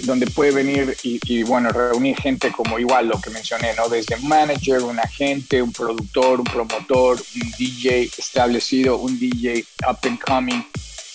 donde 0.04 0.26
puede 0.26 0.52
venir 0.52 0.94
y, 1.02 1.42
bueno, 1.42 1.70
reunir 1.70 2.16
gente 2.20 2.52
como 2.52 2.78
igual 2.78 3.08
lo 3.08 3.18
que 3.20 3.30
mencioné, 3.30 3.72
¿no? 3.74 3.88
Desde 3.88 4.16
un 4.16 4.28
manager, 4.28 4.82
un 4.82 4.98
agente, 4.98 5.62
un 5.62 5.72
productor, 5.72 6.40
un 6.40 6.44
promotor, 6.44 7.16
un 7.16 7.50
DJ 7.58 8.10
establecido, 8.18 8.98
un 8.98 9.18
DJ 9.18 9.64
up 9.88 9.98
and 10.02 10.18
coming, 10.20 10.62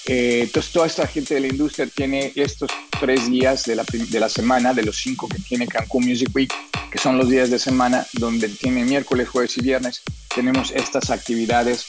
eh, 0.06 0.42
entonces, 0.44 0.72
toda 0.72 0.88
esta 0.88 1.08
gente 1.08 1.34
de 1.34 1.40
la 1.40 1.48
industria 1.48 1.88
tiene 1.88 2.34
estos 2.36 2.70
tres 3.00 3.30
días 3.30 3.66
de 3.66 3.76
la, 3.76 3.86
de 3.90 4.20
la, 4.20 4.28
semana, 4.28 4.74
de 4.74 4.84
los 4.84 4.98
cinco 4.98 5.30
que 5.30 5.40
tiene 5.40 5.68
Cancún 5.68 6.06
Music 6.06 6.30
Week, 6.34 6.54
que 6.92 6.98
son 6.98 7.18
los 7.18 7.30
días 7.30 7.50
de 7.50 7.58
semana 7.58 8.06
donde 8.14 8.50
tiene 8.50 8.84
miércoles, 8.84 9.30
jueves 9.30 9.58
y 9.58 9.62
viernes, 9.62 10.02
tenemos 10.34 10.72
estas 10.72 11.10
actividades, 11.10 11.86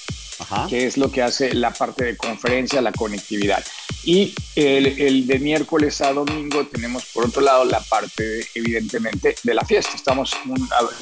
que 0.68 0.87
es 0.87 0.96
lo 0.96 1.11
que 1.11 1.22
hace 1.22 1.55
la 1.55 1.72
parte 1.72 2.05
de 2.05 2.16
conferencia, 2.16 2.81
la 2.81 2.92
conectividad. 2.92 3.64
Y 4.05 4.35
el, 4.55 4.87
el, 4.87 5.27
de 5.27 5.38
miércoles 5.38 6.00
a 6.00 6.12
domingo 6.12 6.66
tenemos 6.66 7.05
por 7.07 7.27
otro 7.27 7.40
lado 7.40 7.64
la 7.64 7.81
parte, 7.81 8.46
evidentemente, 8.55 9.35
de 9.42 9.55
la 9.55 9.64
fiesta. 9.64 9.96
Estamos 9.96 10.37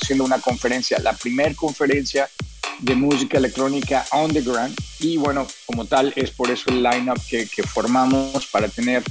haciendo 0.00 0.24
una 0.24 0.40
conferencia, 0.40 0.98
la 0.98 1.12
primera 1.14 1.54
conferencia 1.54 2.28
de 2.80 2.94
música 2.94 3.38
electrónica 3.38 4.04
underground 4.12 4.76
y 5.00 5.16
bueno, 5.16 5.46
como 5.66 5.84
tal 5.84 6.12
es 6.16 6.30
por 6.30 6.50
eso 6.50 6.70
el 6.70 6.82
lineup 6.82 7.18
que, 7.28 7.46
que 7.46 7.62
formamos 7.62 8.46
para 8.46 8.68
tener 8.68 9.02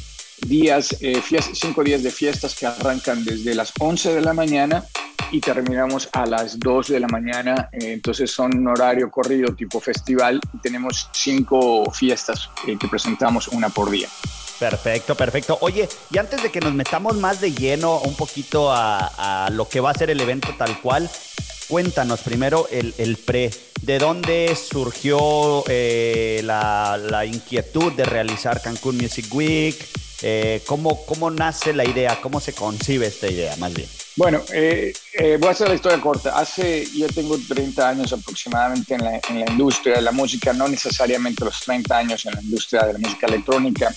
días, 0.48 0.98
eh, 1.02 1.22
cinco 1.54 1.84
días 1.84 2.04
de 2.04 2.12
fiestas 2.12 2.56
que 2.56 2.66
arrancan 2.66 3.24
desde 3.24 3.54
las 3.54 3.72
11 3.80 4.16
de 4.16 4.22
la 4.22 4.34
mañana 4.34 4.86
y 5.32 5.40
terminamos 5.40 6.10
a 6.12 6.26
las 6.26 6.60
2 6.60 6.88
de 6.88 7.00
la 7.00 7.08
mañana. 7.08 7.70
Eh, 7.72 7.94
entonces 7.94 8.32
son 8.32 8.58
un 8.58 8.68
horario 8.68 9.10
corrido 9.10 9.56
tipo 9.56 9.80
festival 9.80 10.40
tenemos 10.62 11.10
cinco 11.14 11.90
fiestas 11.92 12.50
eh, 12.68 12.78
que 12.80 12.88
presentamos 12.88 13.48
una 13.48 13.70
por 13.70 13.90
día. 13.90 14.10
Perfecto, 14.60 15.16
perfecto. 15.16 15.58
Oye, 15.62 15.90
y 16.12 16.18
antes 16.20 16.44
de 16.44 16.52
que 16.52 16.60
nos 16.60 16.74
metamos 16.74 17.18
más 17.18 17.42
de 17.42 17.52
lleno 17.52 18.00
un 18.02 18.16
poquito 18.16 18.72
a, 18.72 19.46
a 19.46 19.50
lo 19.50 19.68
que 19.68 19.80
va 19.80 19.90
a 19.90 19.94
ser 19.96 20.12
el 20.12 20.22
evento 20.22 20.50
tal 20.56 20.80
cual, 20.82 21.10
cuéntanos 21.72 22.20
primero 22.20 22.68
el, 22.70 22.94
el 22.98 23.16
pre. 23.16 23.50
¿De 23.82 23.98
dónde 23.98 24.58
surgió 24.58 25.64
eh, 25.70 26.42
la, 26.44 27.26
inquietud 27.26 27.94
de 27.94 28.04
realizar 28.04 28.62
Cancún 28.62 28.98
Music 28.98 29.34
Week? 29.34 29.78
Eh, 30.22 30.62
¿cómo, 30.68 31.06
¿Cómo 31.06 31.32
nace 31.32 31.72
la 31.72 31.86
idea? 31.86 32.20
¿Cómo 32.22 32.42
se 32.42 32.52
concibe 32.52 33.08
esta 33.08 33.30
idea, 33.30 33.56
más 33.56 33.74
bien? 33.74 33.88
Bueno, 34.16 34.42
eh, 34.54 34.94
voy 35.40 35.48
a 35.48 35.52
hacer 35.52 35.70
la 35.70 35.76
historia 35.76 36.02
corta. 36.02 36.38
Hace, 36.38 36.86
yo 36.96 37.08
tengo 37.08 37.38
30 37.38 37.90
años 37.90 38.12
aproximadamente 38.12 38.96
en 38.96 39.04
la, 39.04 39.22
en 39.30 39.40
la, 39.40 39.52
industria 39.52 39.96
de 39.96 40.02
la 40.02 40.12
música, 40.12 40.54
no 40.54 40.68
necesariamente 40.68 41.46
los 41.46 41.62
30 41.62 41.98
años 41.98 42.26
en 42.26 42.34
la 42.34 42.42
industria 42.42 42.84
de 42.84 42.94
la 42.94 43.00
música 43.00 43.28
electrónica. 43.28 43.94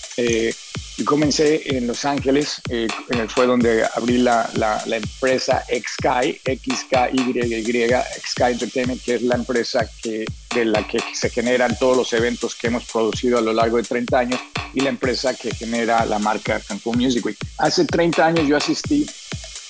Y 0.97 1.03
comencé 1.03 1.75
en 1.75 1.87
Los 1.87 2.05
Ángeles, 2.05 2.61
eh, 2.69 2.87
fue 3.27 3.45
donde 3.45 3.85
abrí 3.95 4.17
la, 4.17 4.49
la, 4.53 4.81
la 4.85 4.95
empresa 4.95 5.61
XKY, 5.67 6.39
XKYY, 6.45 7.89
XKY 8.23 8.43
Entertainment, 8.53 9.03
que 9.03 9.15
es 9.15 9.21
la 9.21 9.35
empresa 9.35 9.85
que, 10.01 10.23
de 10.53 10.65
la 10.65 10.87
que 10.87 10.99
se 11.13 11.29
generan 11.29 11.77
todos 11.77 11.97
los 11.97 12.13
eventos 12.13 12.55
que 12.55 12.67
hemos 12.67 12.85
producido 12.85 13.37
a 13.37 13.41
lo 13.41 13.51
largo 13.51 13.75
de 13.75 13.83
30 13.83 14.17
años 14.17 14.39
y 14.73 14.79
la 14.81 14.89
empresa 14.89 15.33
que 15.33 15.53
genera 15.53 16.05
la 16.05 16.17
marca 16.17 16.61
Cancún 16.61 16.97
Music 16.97 17.25
Week. 17.25 17.37
Hace 17.57 17.83
30 17.83 18.25
años 18.25 18.47
yo 18.47 18.55
asistí 18.55 19.05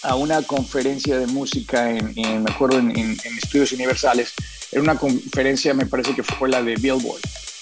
a 0.05 0.15
una 0.15 0.41
conferencia 0.43 1.17
de 1.17 1.27
música 1.27 1.89
en, 1.91 2.43
me 2.43 2.51
acuerdo, 2.51 2.79
en, 2.79 3.17
Estudios 3.41 3.71
Universales. 3.71 4.33
Era 4.71 4.81
una 4.81 4.95
conferencia, 4.95 5.73
me 5.73 5.85
parece 5.85 6.15
que 6.15 6.23
fue 6.23 6.49
la 6.49 6.61
de 6.61 6.75
Billboard 6.75 7.21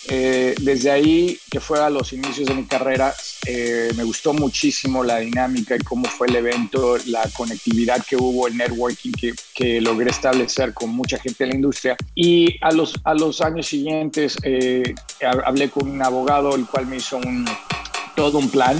eh, 0.09 0.53
desde 0.61 0.91
ahí, 0.91 1.39
que 1.49 1.59
fue 1.61 1.79
a 1.79 1.89
los 1.89 2.11
inicios 2.11 2.47
de 2.47 2.55
mi 2.55 2.65
carrera, 2.65 3.13
eh, 3.45 3.91
me 3.95 4.03
gustó 4.03 4.33
muchísimo 4.33 5.03
la 5.03 5.19
dinámica 5.19 5.75
y 5.75 5.79
cómo 5.79 6.05
fue 6.05 6.27
el 6.27 6.35
evento, 6.35 6.97
la 7.05 7.23
conectividad 7.33 8.03
que 8.05 8.17
hubo, 8.17 8.47
el 8.47 8.57
networking 8.57 9.11
que, 9.11 9.33
que 9.53 9.79
logré 9.79 10.09
establecer 10.09 10.73
con 10.73 10.89
mucha 10.89 11.17
gente 11.19 11.45
de 11.45 11.51
la 11.51 11.55
industria. 11.55 11.95
Y 12.15 12.57
a 12.61 12.71
los, 12.71 12.99
a 13.05 13.13
los 13.13 13.39
años 13.41 13.67
siguientes 13.67 14.37
eh, 14.43 14.93
hablé 15.45 15.69
con 15.69 15.89
un 15.89 16.01
abogado, 16.01 16.55
el 16.55 16.65
cual 16.65 16.85
me 16.87 16.97
hizo 16.97 17.17
un, 17.17 17.45
todo 18.15 18.37
un 18.37 18.49
plan 18.49 18.77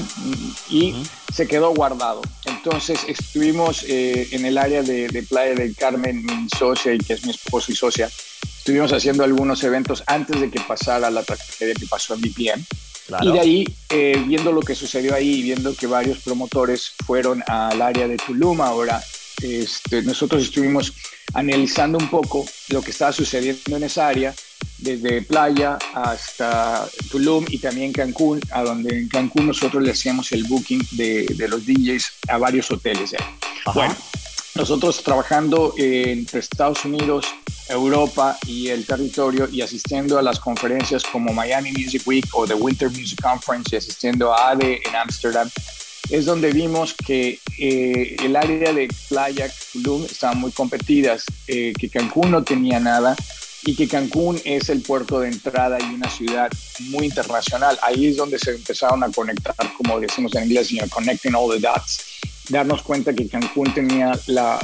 y 0.69 0.95
se 1.33 1.47
quedó 1.47 1.73
guardado. 1.73 2.21
Entonces 2.45 3.05
estuvimos 3.07 3.83
en 3.87 4.45
el 4.45 4.57
área 4.57 4.83
de, 4.83 5.07
de 5.07 5.23
Playa 5.23 5.55
del 5.55 5.75
Carmen, 5.75 6.23
mi 6.23 6.47
socia 6.57 6.93
y 6.93 6.99
que 6.99 7.13
es 7.13 7.25
mi 7.25 7.31
esposo 7.31 7.71
y 7.71 7.75
socia, 7.75 8.09
estuvimos 8.63 8.93
haciendo 8.93 9.25
algunos 9.25 9.61
eventos 9.63 10.03
antes 10.07 10.39
de 10.39 10.49
que 10.49 10.61
pasara 10.61 11.11
la 11.11 11.23
tragedia 11.23 11.73
que 11.73 11.85
pasó 11.85 12.13
en 12.13 12.21
VPN. 12.21 12.65
Y 13.21 13.31
de 13.33 13.39
ahí, 13.39 13.65
eh, 13.89 14.23
viendo 14.25 14.51
lo 14.51 14.61
que 14.61 14.75
sucedió 14.75 15.13
ahí, 15.13 15.41
viendo 15.41 15.75
que 15.75 15.87
varios 15.87 16.19
promotores 16.19 16.93
fueron 17.05 17.43
al 17.47 17.81
área 17.81 18.07
de 18.07 18.15
Tulum 18.15 18.61
ahora, 18.61 19.03
este, 19.41 20.01
nosotros 20.03 20.43
estuvimos 20.43 20.93
analizando 21.33 21.97
un 21.97 22.09
poco 22.09 22.45
lo 22.69 22.81
que 22.81 22.91
estaba 22.91 23.11
sucediendo 23.11 23.75
en 23.75 23.83
esa 23.83 24.07
área, 24.07 24.33
desde 24.83 25.21
Playa 25.21 25.77
hasta 25.93 26.87
Tulum 27.09 27.45
y 27.49 27.57
también 27.57 27.93
Cancún, 27.93 28.41
a 28.51 28.63
donde 28.63 28.99
en 28.99 29.07
Cancún 29.07 29.47
nosotros 29.47 29.81
le 29.81 29.91
hacíamos 29.91 30.31
el 30.33 30.43
booking 30.43 30.85
de, 30.91 31.25
de 31.25 31.47
los 31.47 31.65
DJs 31.65 32.11
a 32.27 32.37
varios 32.37 32.69
hoteles. 32.69 33.15
Bueno, 33.73 33.95
nosotros 34.55 35.01
trabajando 35.01 35.73
entre 35.77 36.39
Estados 36.39 36.83
Unidos, 36.83 37.25
Europa 37.69 38.37
y 38.45 38.67
el 38.67 38.85
territorio 38.85 39.47
y 39.49 39.61
asistiendo 39.61 40.19
a 40.19 40.21
las 40.21 40.39
conferencias 40.39 41.03
como 41.03 41.33
Miami 41.33 41.71
Music 41.71 42.03
Week 42.05 42.25
o 42.33 42.45
The 42.45 42.53
Winter 42.53 42.89
Music 42.89 43.21
Conference 43.21 43.73
y 43.73 43.77
asistiendo 43.77 44.33
a 44.33 44.51
ADE 44.51 44.81
en 44.85 44.95
Amsterdam, 44.95 45.49
es 46.09 46.25
donde 46.25 46.51
vimos 46.51 46.93
que 46.93 47.39
eh, 47.57 48.17
el 48.21 48.35
área 48.35 48.73
de 48.73 48.89
playa 49.07 49.49
Tulum 49.71 50.03
estaban 50.03 50.39
muy 50.39 50.51
competidas, 50.51 51.23
eh, 51.47 51.71
que 51.79 51.89
Cancún 51.89 52.31
no 52.31 52.43
tenía 52.43 52.79
nada 52.79 53.15
y 53.65 53.75
que 53.75 53.87
Cancún 53.87 54.39
es 54.43 54.69
el 54.69 54.81
puerto 54.81 55.19
de 55.19 55.29
entrada 55.29 55.77
y 55.79 55.93
una 55.93 56.09
ciudad 56.09 56.51
muy 56.89 57.05
internacional. 57.05 57.77
Ahí 57.81 58.07
es 58.07 58.17
donde 58.17 58.37
se 58.37 58.51
empezaron 58.51 59.03
a 59.03 59.11
conectar, 59.11 59.55
como 59.77 59.99
decimos 59.99 60.35
en 60.35 60.43
inglés, 60.43 60.69
connecting 60.89 61.33
all 61.35 61.49
the 61.49 61.59
dots, 61.59 62.05
darnos 62.49 62.81
cuenta 62.81 63.13
que 63.13 63.27
Cancún 63.27 63.73
tenía, 63.73 64.11
la, 64.27 64.59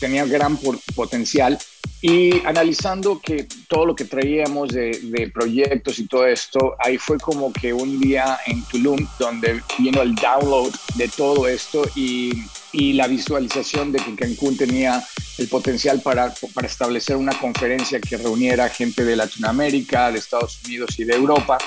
tenía 0.00 0.24
gran 0.24 0.58
potencial 0.94 1.58
y 2.00 2.46
analizando 2.46 3.20
que 3.20 3.48
todo 3.68 3.86
lo 3.86 3.94
que 3.94 4.04
traíamos 4.04 4.68
de, 4.68 5.30
proyectos 5.34 5.98
y 5.98 6.06
todo 6.06 6.26
esto, 6.26 6.76
ahí 6.78 6.96
fue 6.96 7.18
como 7.18 7.52
que 7.52 7.72
un 7.72 7.98
día 7.98 8.38
en 8.46 8.62
Tulum 8.64 9.06
donde 9.18 9.60
vino 9.78 10.02
el 10.02 10.14
download 10.14 10.72
de 10.94 11.08
todo 11.08 11.48
esto 11.48 11.88
y, 11.96 12.32
y 12.72 12.92
la 12.92 13.08
visualización 13.08 13.90
de 13.90 13.98
que 13.98 14.14
Cancún 14.14 14.56
tenía 14.56 15.04
el 15.38 15.48
potencial 15.48 16.00
para, 16.00 16.32
para 16.54 16.66
establecer 16.66 17.16
una 17.16 17.38
conferencia 17.38 18.00
que 18.00 18.16
reuniera 18.16 18.68
gente 18.68 19.04
de 19.04 19.16
Latinoamérica, 19.16 20.12
de 20.12 20.18
Estados 20.18 20.60
Unidos 20.64 20.98
y 20.98 21.04
de 21.04 21.14
Europa. 21.14 21.58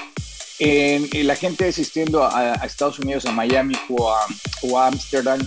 En, 0.60 1.10
la 1.26 1.36
gente 1.36 1.68
asistiendo 1.68 2.24
a, 2.24 2.54
Estados 2.66 3.00
Unidos, 3.00 3.26
a 3.26 3.32
Miami 3.32 3.76
o 3.90 4.78
a 4.78 4.88
Ámsterdam, 4.88 5.40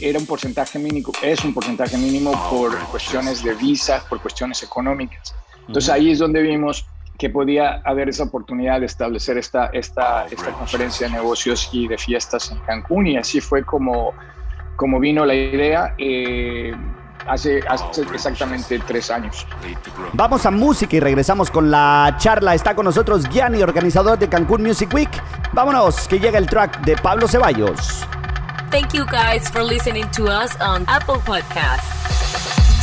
era 0.00 0.18
un 0.18 0.26
porcentaje 0.26 0.78
mínimo, 0.78 1.12
es 1.22 1.44
un 1.44 1.54
porcentaje 1.54 1.96
mínimo 1.96 2.32
ah, 2.34 2.48
por 2.50 2.78
cuestiones 2.90 3.42
de 3.42 3.54
visa, 3.54 4.04
por 4.08 4.20
cuestiones 4.20 4.62
económicas. 4.62 5.34
Entonces 5.66 5.90
ahí 5.90 6.10
es 6.10 6.18
donde 6.18 6.42
vimos 6.42 6.86
que 7.18 7.28
podía 7.28 7.82
haber 7.84 8.08
esa 8.08 8.22
oportunidad 8.24 8.80
de 8.80 8.86
establecer 8.86 9.38
esta, 9.38 9.66
esta, 9.66 10.26
esta 10.26 10.52
conferencia 10.52 11.08
de 11.08 11.14
negocios 11.14 11.68
y 11.72 11.88
de 11.88 11.98
fiestas 11.98 12.50
en 12.52 12.58
Cancún 12.60 13.08
y 13.08 13.16
así 13.16 13.40
fue 13.40 13.64
como, 13.64 14.14
como 14.76 15.00
vino 15.00 15.26
la 15.26 15.34
idea. 15.34 15.94
Eh, 15.98 16.72
hace, 17.26 17.60
hace, 17.68 18.02
exactamente 18.02 18.78
tres 18.86 19.10
años. 19.10 19.46
Vamos 20.12 20.46
a 20.46 20.50
música 20.50 20.96
y 20.96 21.00
regresamos 21.00 21.50
con 21.50 21.70
la 21.70 22.14
charla. 22.18 22.54
Está 22.54 22.74
con 22.74 22.84
nosotros 22.84 23.28
Gianni, 23.28 23.62
organizador 23.62 24.18
de 24.18 24.28
Cancún 24.28 24.62
Music 24.62 24.92
Week. 24.94 25.10
Vámonos, 25.52 26.06
que 26.08 26.20
llega 26.20 26.38
el 26.38 26.46
track 26.46 26.80
de 26.82 26.96
Pablo 26.96 27.26
Ceballos. 27.26 28.06
Thank 28.70 28.92
you 28.92 29.06
guys 29.06 29.48
for 29.48 29.62
listening 29.62 30.10
to 30.10 30.26
us 30.26 30.54
on 30.60 30.84
Apple 30.88 31.16
Podcasts. 31.16 32.77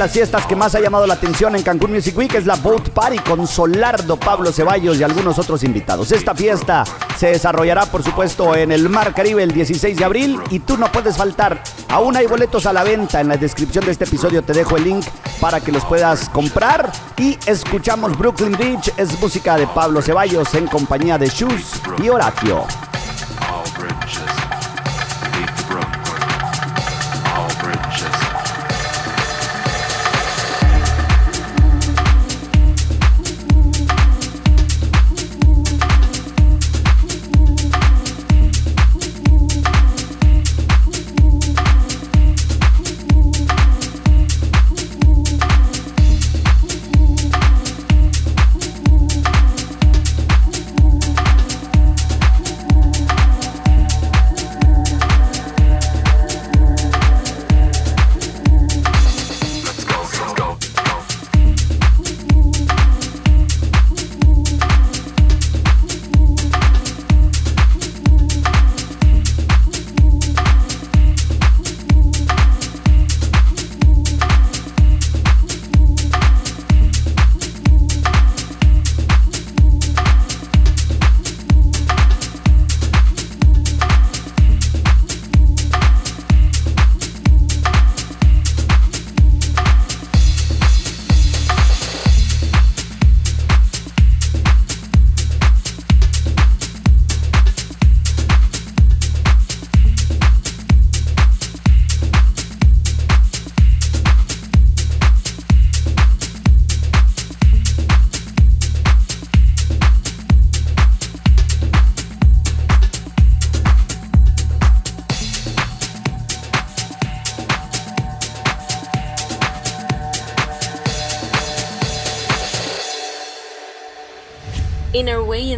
Las 0.00 0.12
fiestas 0.12 0.46
que 0.46 0.56
más 0.56 0.74
ha 0.74 0.80
llamado 0.80 1.06
la 1.06 1.12
atención 1.12 1.54
en 1.56 1.62
Cancún 1.62 1.92
Music 1.92 2.16
Week 2.16 2.34
es 2.34 2.46
la 2.46 2.56
Boat 2.56 2.88
Party 2.88 3.18
con 3.18 3.46
Solardo, 3.46 4.16
Pablo 4.16 4.50
Ceballos 4.50 4.98
y 4.98 5.02
algunos 5.02 5.38
otros 5.38 5.62
invitados. 5.62 6.10
Esta 6.10 6.34
fiesta 6.34 6.84
se 7.18 7.26
desarrollará, 7.26 7.84
por 7.84 8.02
supuesto, 8.02 8.56
en 8.56 8.72
el 8.72 8.88
Mar 8.88 9.12
Caribe 9.12 9.42
el 9.42 9.52
16 9.52 9.98
de 9.98 10.02
abril 10.02 10.40
y 10.48 10.60
tú 10.60 10.78
no 10.78 10.90
puedes 10.90 11.18
faltar. 11.18 11.62
Aún 11.90 12.16
hay 12.16 12.26
boletos 12.26 12.64
a 12.64 12.72
la 12.72 12.82
venta. 12.82 13.20
En 13.20 13.28
la 13.28 13.36
descripción 13.36 13.84
de 13.84 13.92
este 13.92 14.04
episodio 14.04 14.42
te 14.42 14.54
dejo 14.54 14.78
el 14.78 14.84
link 14.84 15.04
para 15.38 15.60
que 15.60 15.70
los 15.70 15.84
puedas 15.84 16.30
comprar. 16.30 16.90
Y 17.18 17.38
escuchamos 17.44 18.16
Brooklyn 18.16 18.56
Beach, 18.56 18.90
es 18.96 19.20
música 19.20 19.58
de 19.58 19.66
Pablo 19.66 20.00
Ceballos 20.00 20.54
en 20.54 20.66
compañía 20.66 21.18
de 21.18 21.26
Shoes 21.26 21.72
y 22.02 22.08
Horatio. 22.08 22.64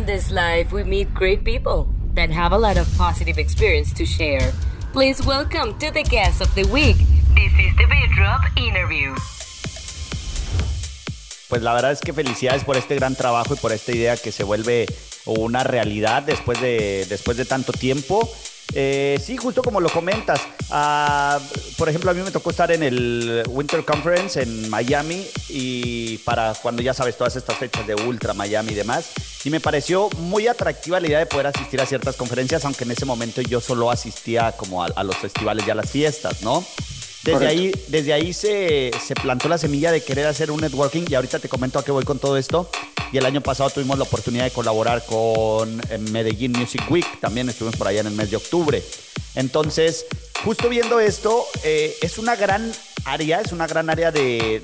In 0.03 0.07
this 0.07 0.31
life, 0.31 0.73
we 0.73 0.83
meet 0.85 1.13
great 1.15 1.45
people 1.45 1.87
that 2.15 2.31
have 2.31 2.53
a 2.53 2.59
lot 2.59 2.77
of 2.77 2.87
positive 2.99 3.39
experience 3.39 3.93
to 3.95 4.05
share. 4.05 4.53
Please 4.93 5.25
welcome 5.25 5.79
to 5.79 5.91
the 5.93 6.03
guest 6.03 6.41
of 6.41 6.53
the 6.55 6.65
week. 6.73 6.97
This 7.35 7.53
is 7.53 7.73
the 7.77 7.87
Beat 7.87 8.11
Drop 8.17 8.43
interview. 8.57 9.15
Pues 11.49 11.63
la 11.63 11.75
verdad 11.75 11.93
es 11.93 12.01
que 12.01 12.13
felicidades 12.13 12.65
por 12.65 12.77
este 12.77 12.97
gran 12.97 13.15
trabajo 13.15 13.55
y 13.55 13.57
por 13.59 13.73
esta 13.73 13.93
idea 13.93 14.17
que 14.17 14.33
se 14.33 14.43
vuelve 14.43 14.87
una 15.27 15.63
realidad 15.63 16.23
después 16.23 16.61
de, 16.61 17.07
después 17.09 17.37
de 17.37 17.45
tanto 17.45 17.73
tiempo. 17.73 18.29
Eh, 18.75 19.21
sí, 19.23 19.37
justo 19.37 19.63
como 19.63 19.81
lo 19.81 19.91
comentas. 19.91 20.41
Ah, 20.71 21.39
por 21.77 21.89
ejemplo, 21.89 22.11
a 22.11 22.15
mí 22.15 22.23
me 22.23 22.31
tocó 22.31 22.51
estar 22.51 22.73
en 22.73 22.83
el 22.83 23.43
Winter 23.49 23.85
Conference 23.85 24.43
en 24.43 24.69
Miami 24.71 25.25
y 25.49 26.19
para 26.19 26.55
cuando 26.55 26.83
ya 26.83 26.95
sabes 26.95 27.17
todas 27.17 27.37
estas 27.37 27.57
fechas 27.59 27.87
de 27.87 27.95
Ultra, 27.95 28.33
Miami 28.35 28.73
y 28.73 28.77
demás. 28.77 29.13
Y 29.45 29.51
me 29.51 29.61
pareció 29.61 30.09
muy 30.19 30.47
atractiva 30.47 31.01
la 31.01 31.09
idea 31.09 31.19
de 31.19 31.27
poder 31.27 31.49
asistir 31.49 31.81
a 31.81 31.87
ciertas 31.87 32.17
conferencias, 32.17 32.65
aunque 32.65 32.85
en 32.85 32.93
ese 32.93 33.05
momento 33.05 33.41
yo 33.43 33.61
solo 33.61 33.91
asistía 33.91 34.53
como 34.53 34.85
a, 34.85 34.87
a 34.87 35.03
los 35.03 35.17
festivales 35.17 35.67
y 35.67 35.71
a 35.71 35.75
las 35.75 35.91
fiestas, 35.91 36.43
¿no? 36.43 36.65
Desde 37.25 37.47
ahí, 37.47 37.73
desde 37.87 38.13
ahí 38.13 38.33
se, 38.33 38.91
se, 39.05 39.15
plantó 39.15 39.49
la 39.49 39.57
semilla 39.57 39.93
de 39.93 40.03
querer 40.03 40.27
hacer 40.27 40.51
un 40.51 40.61
networking 40.61 41.05
y 41.09 41.15
ahorita 41.15 41.39
te 41.39 41.49
comento 41.49 41.79
a 41.79 41.85
qué 41.85 41.93
voy 41.93 42.05
con 42.05 42.19
todo 42.19 42.37
esto. 42.37 42.69
Y 43.13 43.19
el 43.19 43.27
año 43.27 43.41
pasado 43.41 43.71
tuvimos 43.71 43.97
la 43.97 44.05
oportunidad 44.05 44.45
de 44.45 44.51
colaborar 44.51 45.05
con 45.07 45.81
eh, 45.89 45.99
Medellín 45.99 46.53
Music 46.53 46.83
Week, 46.91 47.07
también 47.21 47.49
estuvimos 47.49 47.77
por 47.77 47.87
allá 47.87 48.01
en 48.01 48.09
el 48.09 48.15
mes 48.15 48.31
de 48.31 48.37
octubre. 48.37 48.83
Entonces, 49.37 50.07
justo 50.45 50.69
viendo 50.69 51.01
esto, 51.01 51.47
eh, 51.65 51.97
es 52.03 52.19
una 52.19 52.37
gran 52.37 52.73
área, 53.05 53.41
es 53.41 53.53
una 53.53 53.67
gran 53.67 53.91
área 53.91 54.11
de, 54.11 54.61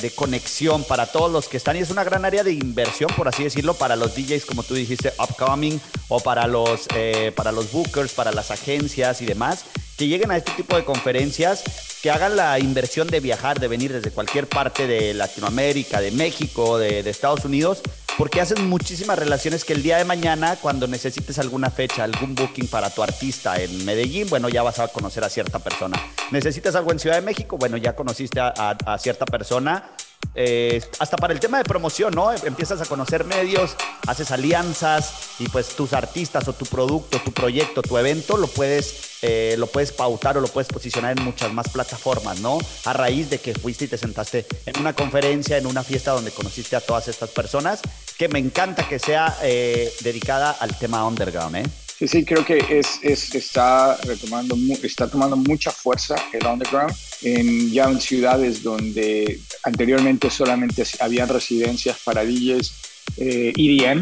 de, 0.00 0.10
conexión 0.14 0.84
para 0.84 1.06
todos 1.06 1.30
los 1.30 1.48
que 1.48 1.56
están 1.56 1.76
y 1.76 1.80
es 1.80 1.90
una 1.90 2.04
gran 2.04 2.24
área 2.24 2.44
de 2.44 2.52
inversión, 2.52 3.10
por 3.16 3.28
así 3.28 3.44
decirlo, 3.44 3.74
para 3.74 3.96
los 3.96 4.14
DJs, 4.14 4.44
como 4.44 4.62
tú 4.62 4.74
dijiste, 4.74 5.12
upcoming, 5.18 5.80
o 6.08 6.20
para 6.20 6.46
los, 6.46 6.86
eh, 6.94 7.32
para 7.34 7.52
los 7.52 7.72
bookers, 7.72 8.12
para 8.12 8.32
las 8.32 8.50
agencias 8.50 9.22
y 9.22 9.26
demás, 9.26 9.64
que 9.96 10.06
lleguen 10.06 10.30
a 10.30 10.36
este 10.36 10.52
tipo 10.52 10.76
de 10.76 10.84
conferencias 10.84 11.64
que 12.02 12.10
hagan 12.10 12.36
la 12.36 12.58
inversión 12.58 13.08
de 13.08 13.20
viajar, 13.20 13.60
de 13.60 13.68
venir 13.68 13.92
desde 13.92 14.10
cualquier 14.10 14.46
parte 14.48 14.86
de 14.86 15.12
Latinoamérica, 15.12 16.00
de 16.00 16.10
México, 16.10 16.78
de, 16.78 17.00
Estados 17.00 17.44
Unidos, 17.44 17.82
porque 18.18 18.40
hacen 18.40 18.68
muchísimas 18.68 19.18
relaciones 19.18 19.64
que 19.64 19.72
el 19.72 19.82
día 19.82 19.96
de 19.96 20.04
mañana, 20.04 20.56
cuando 20.56 20.86
necesites 20.86 21.38
alguna 21.38 21.70
fecha, 21.70 22.04
algún 22.04 22.34
booking 22.34 22.68
para 22.68 22.90
tu 22.90 23.02
artista 23.02 23.60
en 23.60 23.84
Medellín, 23.84 24.28
bueno, 24.28 24.48
ya 24.48 24.62
vas 24.62 24.78
a 24.78 24.88
conocer 24.88 25.24
a 25.24 25.28
cierta 25.28 25.58
persona. 25.58 26.00
Necesitas 26.30 26.74
algo 26.74 26.92
en 26.92 26.98
Ciudad 26.98 27.16
de 27.16 27.22
México, 27.22 27.56
bueno, 27.56 27.76
ya 27.76 27.94
conociste 27.94 28.40
a, 28.40 28.52
a, 28.56 28.94
a 28.94 28.98
cierta 28.98 29.24
persona 29.24 29.90
eh, 30.34 30.80
hasta 31.00 31.16
para 31.16 31.32
el 31.32 31.40
tema 31.40 31.58
de 31.58 31.64
promoción, 31.64 32.14
¿no? 32.14 32.32
Empiezas 32.32 32.80
a 32.80 32.86
conocer 32.86 33.24
medios, 33.24 33.74
haces 34.06 34.30
alianzas 34.30 35.12
y 35.40 35.48
pues 35.48 35.74
tus 35.74 35.92
artistas 35.92 36.46
o 36.46 36.52
tu 36.52 36.66
producto, 36.66 37.18
tu 37.20 37.32
proyecto, 37.32 37.82
tu 37.82 37.98
evento 37.98 38.36
lo 38.36 38.46
puedes, 38.46 39.09
eh, 39.22 39.54
lo 39.58 39.66
puedes 39.66 39.92
pautar 39.92 40.38
o 40.38 40.40
lo 40.40 40.48
puedes 40.48 40.68
posicionar 40.68 41.16
en 41.16 41.24
muchas 41.24 41.52
más 41.52 41.68
plataformas, 41.68 42.40
¿no? 42.40 42.58
A 42.84 42.92
raíz 42.92 43.30
de 43.30 43.38
que 43.38 43.54
fuiste 43.54 43.84
y 43.84 43.88
te 43.88 43.98
sentaste 43.98 44.46
en 44.66 44.78
una 44.78 44.94
conferencia, 44.94 45.58
en 45.58 45.66
una 45.66 45.82
fiesta 45.82 46.12
donde 46.12 46.30
conociste 46.30 46.76
a 46.76 46.80
todas 46.80 47.08
estas 47.08 47.30
personas, 47.30 47.80
que 48.16 48.28
me 48.28 48.38
encanta 48.38 48.88
que 48.88 48.98
sea 48.98 49.36
eh, 49.42 49.92
dedicada 50.00 50.52
al 50.52 50.78
tema 50.78 51.06
underground, 51.06 51.56
¿eh? 51.56 51.62
Sí, 51.98 52.08
sí, 52.08 52.24
creo 52.24 52.46
que 52.46 52.64
es, 52.70 52.98
es, 53.02 53.34
está 53.34 53.94
retomando, 54.04 54.56
está 54.82 55.06
tomando 55.06 55.36
mucha 55.36 55.70
fuerza 55.70 56.14
el 56.32 56.46
underground 56.46 56.94
en, 57.20 57.70
ya 57.70 57.90
en 57.90 58.00
ciudades 58.00 58.62
donde 58.62 59.38
anteriormente 59.64 60.30
solamente 60.30 60.82
habían 61.00 61.28
residencias 61.28 61.98
para 62.02 62.24
DJs 62.24 62.72
eh, 63.16 63.52
EDM. 63.56 64.00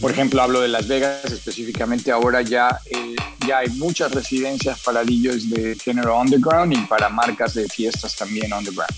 Por 0.00 0.10
ejemplo, 0.10 0.42
hablo 0.42 0.60
de 0.60 0.68
Las 0.68 0.88
Vegas 0.88 1.24
específicamente, 1.26 2.10
ahora 2.10 2.40
ya, 2.40 2.80
eh, 2.86 3.14
ya 3.46 3.58
hay 3.58 3.68
muchas 3.70 4.12
residencias 4.12 4.80
para 4.80 5.04
DJs 5.04 5.50
de 5.50 5.76
género 5.76 6.18
underground 6.18 6.72
y 6.72 6.78
para 6.86 7.08
marcas 7.10 7.54
de 7.54 7.68
fiestas 7.68 8.16
también 8.16 8.52
underground. 8.52 8.94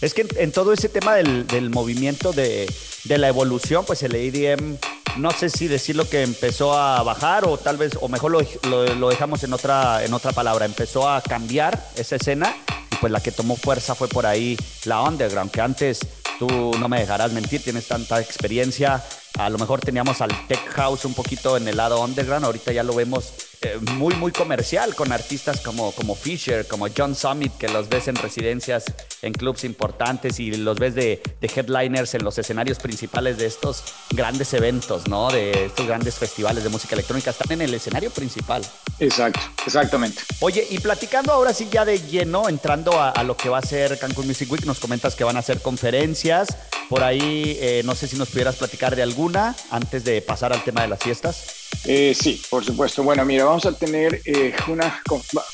Es 0.00 0.14
que 0.14 0.26
en, 0.36 0.52
todo 0.52 0.72
ese 0.72 0.88
tema 0.88 1.14
del, 1.14 1.46
del 1.46 1.68
movimiento 1.68 2.32
de, 2.32 2.72
de, 3.04 3.18
la 3.18 3.28
evolución, 3.28 3.84
pues 3.84 4.02
el 4.02 4.14
EDM, 4.14 4.78
no 5.18 5.30
sé 5.32 5.50
si 5.50 5.68
decirlo 5.68 6.08
que 6.08 6.22
empezó 6.22 6.72
a 6.72 7.02
bajar 7.02 7.44
o 7.44 7.58
tal 7.58 7.76
vez, 7.76 7.98
o 8.00 8.08
mejor 8.08 8.30
lo, 8.30 8.40
lo, 8.70 8.94
lo 8.94 9.08
dejamos 9.10 9.42
en 9.44 9.52
otra, 9.52 10.02
en 10.02 10.14
otra 10.14 10.32
palabra, 10.32 10.64
empezó 10.64 11.08
a 11.08 11.20
cambiar 11.20 11.90
esa 11.96 12.16
escena 12.16 12.54
y 12.90 12.96
pues 12.96 13.12
la 13.12 13.20
que 13.20 13.30
tomó 13.30 13.56
fuerza 13.56 13.94
fue 13.94 14.08
por 14.08 14.24
ahí 14.24 14.56
la 14.84 15.02
underground, 15.02 15.50
que 15.50 15.60
antes 15.60 16.00
tú 16.40 16.48
no 16.78 16.88
me 16.88 16.98
dejarás 17.00 17.32
mentir, 17.32 17.62
tienes 17.62 17.86
tanta 17.86 18.18
experiencia, 18.18 19.04
a 19.38 19.50
lo 19.50 19.58
mejor 19.58 19.80
teníamos 19.80 20.22
al 20.22 20.30
tech 20.48 20.70
house 20.70 21.04
un 21.04 21.12
poquito 21.12 21.58
en 21.58 21.68
el 21.68 21.76
lado 21.76 22.02
underground, 22.02 22.46
ahorita 22.46 22.72
ya 22.72 22.82
lo 22.82 22.94
vemos 22.94 23.34
eh, 23.62 23.78
muy, 23.96 24.14
muy 24.14 24.32
comercial 24.32 24.94
con 24.94 25.12
artistas 25.12 25.60
como, 25.60 25.92
como 25.92 26.14
Fisher, 26.14 26.66
como 26.66 26.86
John 26.96 27.14
Summit, 27.14 27.52
que 27.58 27.68
los 27.68 27.90
ves 27.90 28.08
en 28.08 28.16
residencias, 28.16 28.86
en 29.20 29.34
clubs 29.34 29.64
importantes 29.64 30.40
y 30.40 30.50
los 30.52 30.78
ves 30.78 30.94
de, 30.94 31.22
de, 31.40 31.50
headliners 31.54 32.14
en 32.14 32.24
los 32.24 32.38
escenarios 32.38 32.78
principales 32.78 33.36
de 33.36 33.44
estos 33.44 33.84
grandes 34.12 34.54
eventos, 34.54 35.08
¿no? 35.08 35.30
De 35.30 35.66
estos 35.66 35.86
grandes 35.86 36.14
festivales 36.14 36.64
de 36.64 36.70
música 36.70 36.94
electrónica, 36.94 37.32
están 37.32 37.52
en 37.52 37.60
el 37.60 37.74
escenario 37.74 38.10
principal. 38.10 38.62
Exacto, 38.98 39.40
exactamente. 39.66 40.22
Oye, 40.40 40.66
y 40.70 40.78
platicando 40.78 41.32
ahora 41.32 41.52
sí 41.52 41.68
ya 41.70 41.84
de 41.84 41.98
lleno, 41.98 42.48
entrando 42.48 42.98
a, 42.98 43.10
a 43.10 43.22
lo 43.24 43.36
que 43.36 43.50
va 43.50 43.58
a 43.58 43.62
ser 43.62 43.98
Cancún 43.98 44.26
Music 44.26 44.50
Week, 44.50 44.64
nos 44.64 44.78
comentas 44.78 45.14
que 45.14 45.24
van 45.24 45.36
a 45.36 45.40
hacer 45.40 45.60
conferencias, 45.60 46.56
por 46.88 47.04
ahí 47.04 47.58
eh, 47.60 47.82
no 47.84 47.94
sé 47.94 48.08
si 48.08 48.16
nos 48.16 48.30
pudieras 48.30 48.56
platicar 48.56 48.96
de 48.96 49.02
alguna 49.02 49.54
antes 49.70 50.02
de 50.02 50.22
pasar 50.22 50.52
al 50.52 50.64
tema 50.64 50.80
de 50.80 50.88
las 50.88 50.98
fiestas. 50.98 51.59
Eh, 51.86 52.14
sí, 52.14 52.40
por 52.50 52.64
supuesto. 52.64 53.02
Bueno, 53.02 53.24
mira, 53.24 53.44
vamos 53.44 53.64
a 53.64 53.72
tener 53.72 54.20
eh, 54.24 54.54
una... 54.68 55.02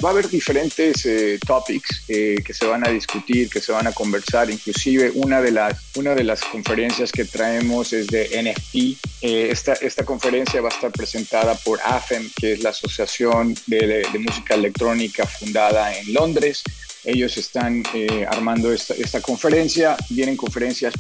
Va 0.05 0.09
a 0.09 0.11
haber 0.11 0.29
diferentes 0.29 1.07
eh, 1.07 1.39
topics 1.47 2.03
eh, 2.09 2.43
que 2.45 2.53
se 2.53 2.67
van 2.67 2.87
a 2.87 2.91
discutir, 2.91 3.49
que 3.49 3.61
se 3.61 3.73
van 3.73 3.87
a 3.87 3.93
conversar. 3.93 4.51
Inclusive 4.51 5.13
una 5.15 5.41
de 5.41 5.53
las, 5.53 5.79
una 5.95 6.15
de 6.15 6.25
las 6.25 6.43
conferencias 6.43 7.13
que 7.13 7.25
traemos 7.25 7.93
es 7.93 8.09
de 8.09 8.43
NFT. 8.43 8.99
esta, 9.23 9.75
esta 9.75 10.05
conferencia 10.05 10.61
va 10.61 10.69
a 10.69 10.73
estar 10.73 10.91
presentada 10.91 11.55
por 11.55 11.81
AFEM, 11.85 12.29
que 12.37 12.55
es 12.55 12.63
la 12.63 12.71
Asociación 12.71 13.55
de, 13.67 13.87
de, 13.87 14.07
de 14.13 14.19
Música 14.19 14.55
Electrónica 14.55 15.27
fundada 15.27 15.97
en 15.97 16.13
Londres. 16.13 16.63
Ellos 17.05 17.37
están 17.37 17.85
armando 18.29 18.73
esta, 18.73 18.95
esta, 18.95 19.21
conferencia. 19.21 19.97
Vienen 20.11 20.37
conferencias, 20.37 20.93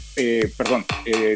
perdón, 0.56 0.86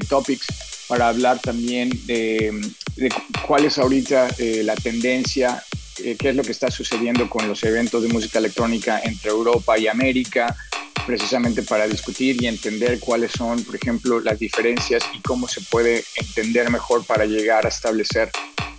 topics 0.08 0.46
para 0.90 1.08
hablar 1.08 1.40
también 1.40 1.90
de, 2.06 2.52
de 3.00 3.10
cuál 3.46 3.64
es 3.64 3.78
ahorita 3.78 4.28
eh, 4.38 4.62
la 4.62 4.74
tendencia, 4.76 5.64
eh, 6.04 6.16
qué 6.18 6.28
es 6.28 6.36
lo 6.36 6.42
que 6.42 6.52
está 6.52 6.70
sucediendo 6.70 7.28
con 7.30 7.48
los 7.48 7.64
eventos 7.64 8.02
de 8.02 8.08
música 8.08 8.38
electrónica 8.38 9.00
entre 9.02 9.30
Europa 9.30 9.78
y 9.78 9.88
América, 9.88 10.54
precisamente 11.06 11.62
para 11.62 11.88
discutir 11.88 12.40
y 12.42 12.46
entender 12.46 13.00
cuáles 13.00 13.32
son, 13.32 13.64
por 13.64 13.74
ejemplo, 13.74 14.20
las 14.20 14.38
diferencias 14.38 15.02
y 15.14 15.20
cómo 15.20 15.48
se 15.48 15.62
puede 15.62 16.04
entender 16.16 16.70
mejor 16.70 17.04
para 17.06 17.24
llegar 17.24 17.64
a 17.64 17.70
establecer 17.70 18.30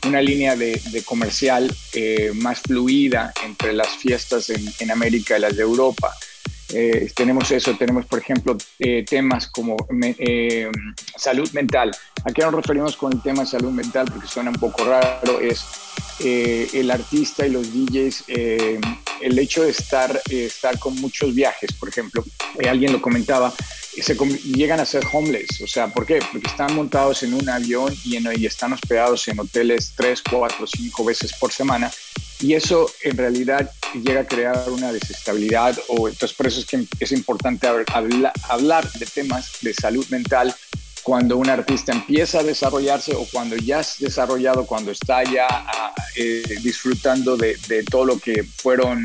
una 0.08 0.22
línea 0.22 0.56
de, 0.56 0.80
comercial 1.04 1.76
eh, 1.94 2.32
más 2.36 2.62
fluida 2.62 3.34
entre 3.44 3.74
las 3.74 3.90
fiestas 3.90 4.52
en 4.52 4.92
América 4.92 5.38
y 5.38 5.42
las 5.42 5.56
de 5.56 5.64
Europa. 5.64 6.16
Eh, 6.74 7.12
tenemos 7.16 7.52
eso, 7.52 7.76
tenemos 7.78 8.06
por 8.06 8.20
ejemplo 8.20 8.58
eh, 8.80 9.04
temas 9.08 9.48
como 9.48 9.76
eh, 10.18 10.70
salud 11.18 11.50
mental. 11.52 11.92
¿A 12.24 12.32
qué 12.32 12.42
nos 12.44 12.54
referimos 12.54 12.96
con 12.96 13.14
el 13.14 13.22
tema 13.22 13.42
de 13.42 13.48
salud 13.48 13.72
mental? 13.72 14.08
Porque 14.12 14.28
suena 14.28 14.52
un 14.52 14.58
poco 14.58 14.86
raro, 14.86 15.40
es 15.40 15.64
el 16.20 16.92
artista 16.92 17.48
y 17.48 17.50
los 17.50 17.74
DJs, 17.74 18.26
el 18.28 19.40
hecho 19.40 19.64
de 19.64 19.72
estar, 19.72 20.22
estar 20.30 20.78
con 20.78 20.94
muchos 21.02 21.34
viajes, 21.34 21.74
por 21.74 21.90
ejemplo, 21.90 22.24
alguien 22.70 22.92
lo 22.92 23.02
comentaba, 23.02 23.52
se 23.52 24.16
llegan 24.16 24.80
a 24.80 24.86
ser 24.86 25.04
homeless. 25.12 25.62
O 25.62 25.68
sea, 25.68 25.88
¿por 25.88 26.06
qué? 26.06 26.20
Porque 26.32 26.48
están 26.48 26.76
montados 26.76 27.24
en 27.24 27.34
un 27.34 27.50
avión 27.50 27.92
y, 28.06 28.20
y 28.40 28.46
están 28.46 28.72
hospedados 28.74 29.28
en 29.30 29.40
hoteles 29.40 29.94
tres, 29.96 30.22
cuatro, 30.22 30.68
cinco 30.68 31.04
veces 31.04 31.34
por 31.34 31.52
semana 31.52 31.92
y 32.42 32.56
eso 32.56 32.92
en 33.04 33.18
realidad 33.18 33.72
llega 33.94 34.22
a 34.22 34.26
crear 34.28 34.70
una 34.70 34.92
desestabilidad 34.92 35.78
o 35.88 36.08
entonces 36.08 36.36
por 36.36 36.48
eso 36.48 36.60
es 36.60 36.66
que 36.66 36.86
es 37.00 37.12
importante 37.12 37.68
hablar, 37.68 38.92
de 38.94 39.06
temas 39.06 39.52
de 39.62 39.74
salud 39.74 40.06
mental 40.10 40.54
cuando 41.04 41.38
un 41.38 41.50
artista 41.50 41.92
empieza 41.92 42.40
a 42.40 42.44
desarrollarse 42.44 43.16
o 43.16 43.26
cuando 43.32 43.56
ya 43.56 43.80
es 43.80 43.96
desarrollado, 44.00 44.66
cuando 44.66 44.92
está 44.92 45.24
ya 45.24 45.48
eh, 46.16 46.44
disfrutando 46.62 47.38
de, 47.38 47.58
todo 47.90 48.06
lo 48.06 48.20
que 48.20 48.44
fueron 48.44 49.04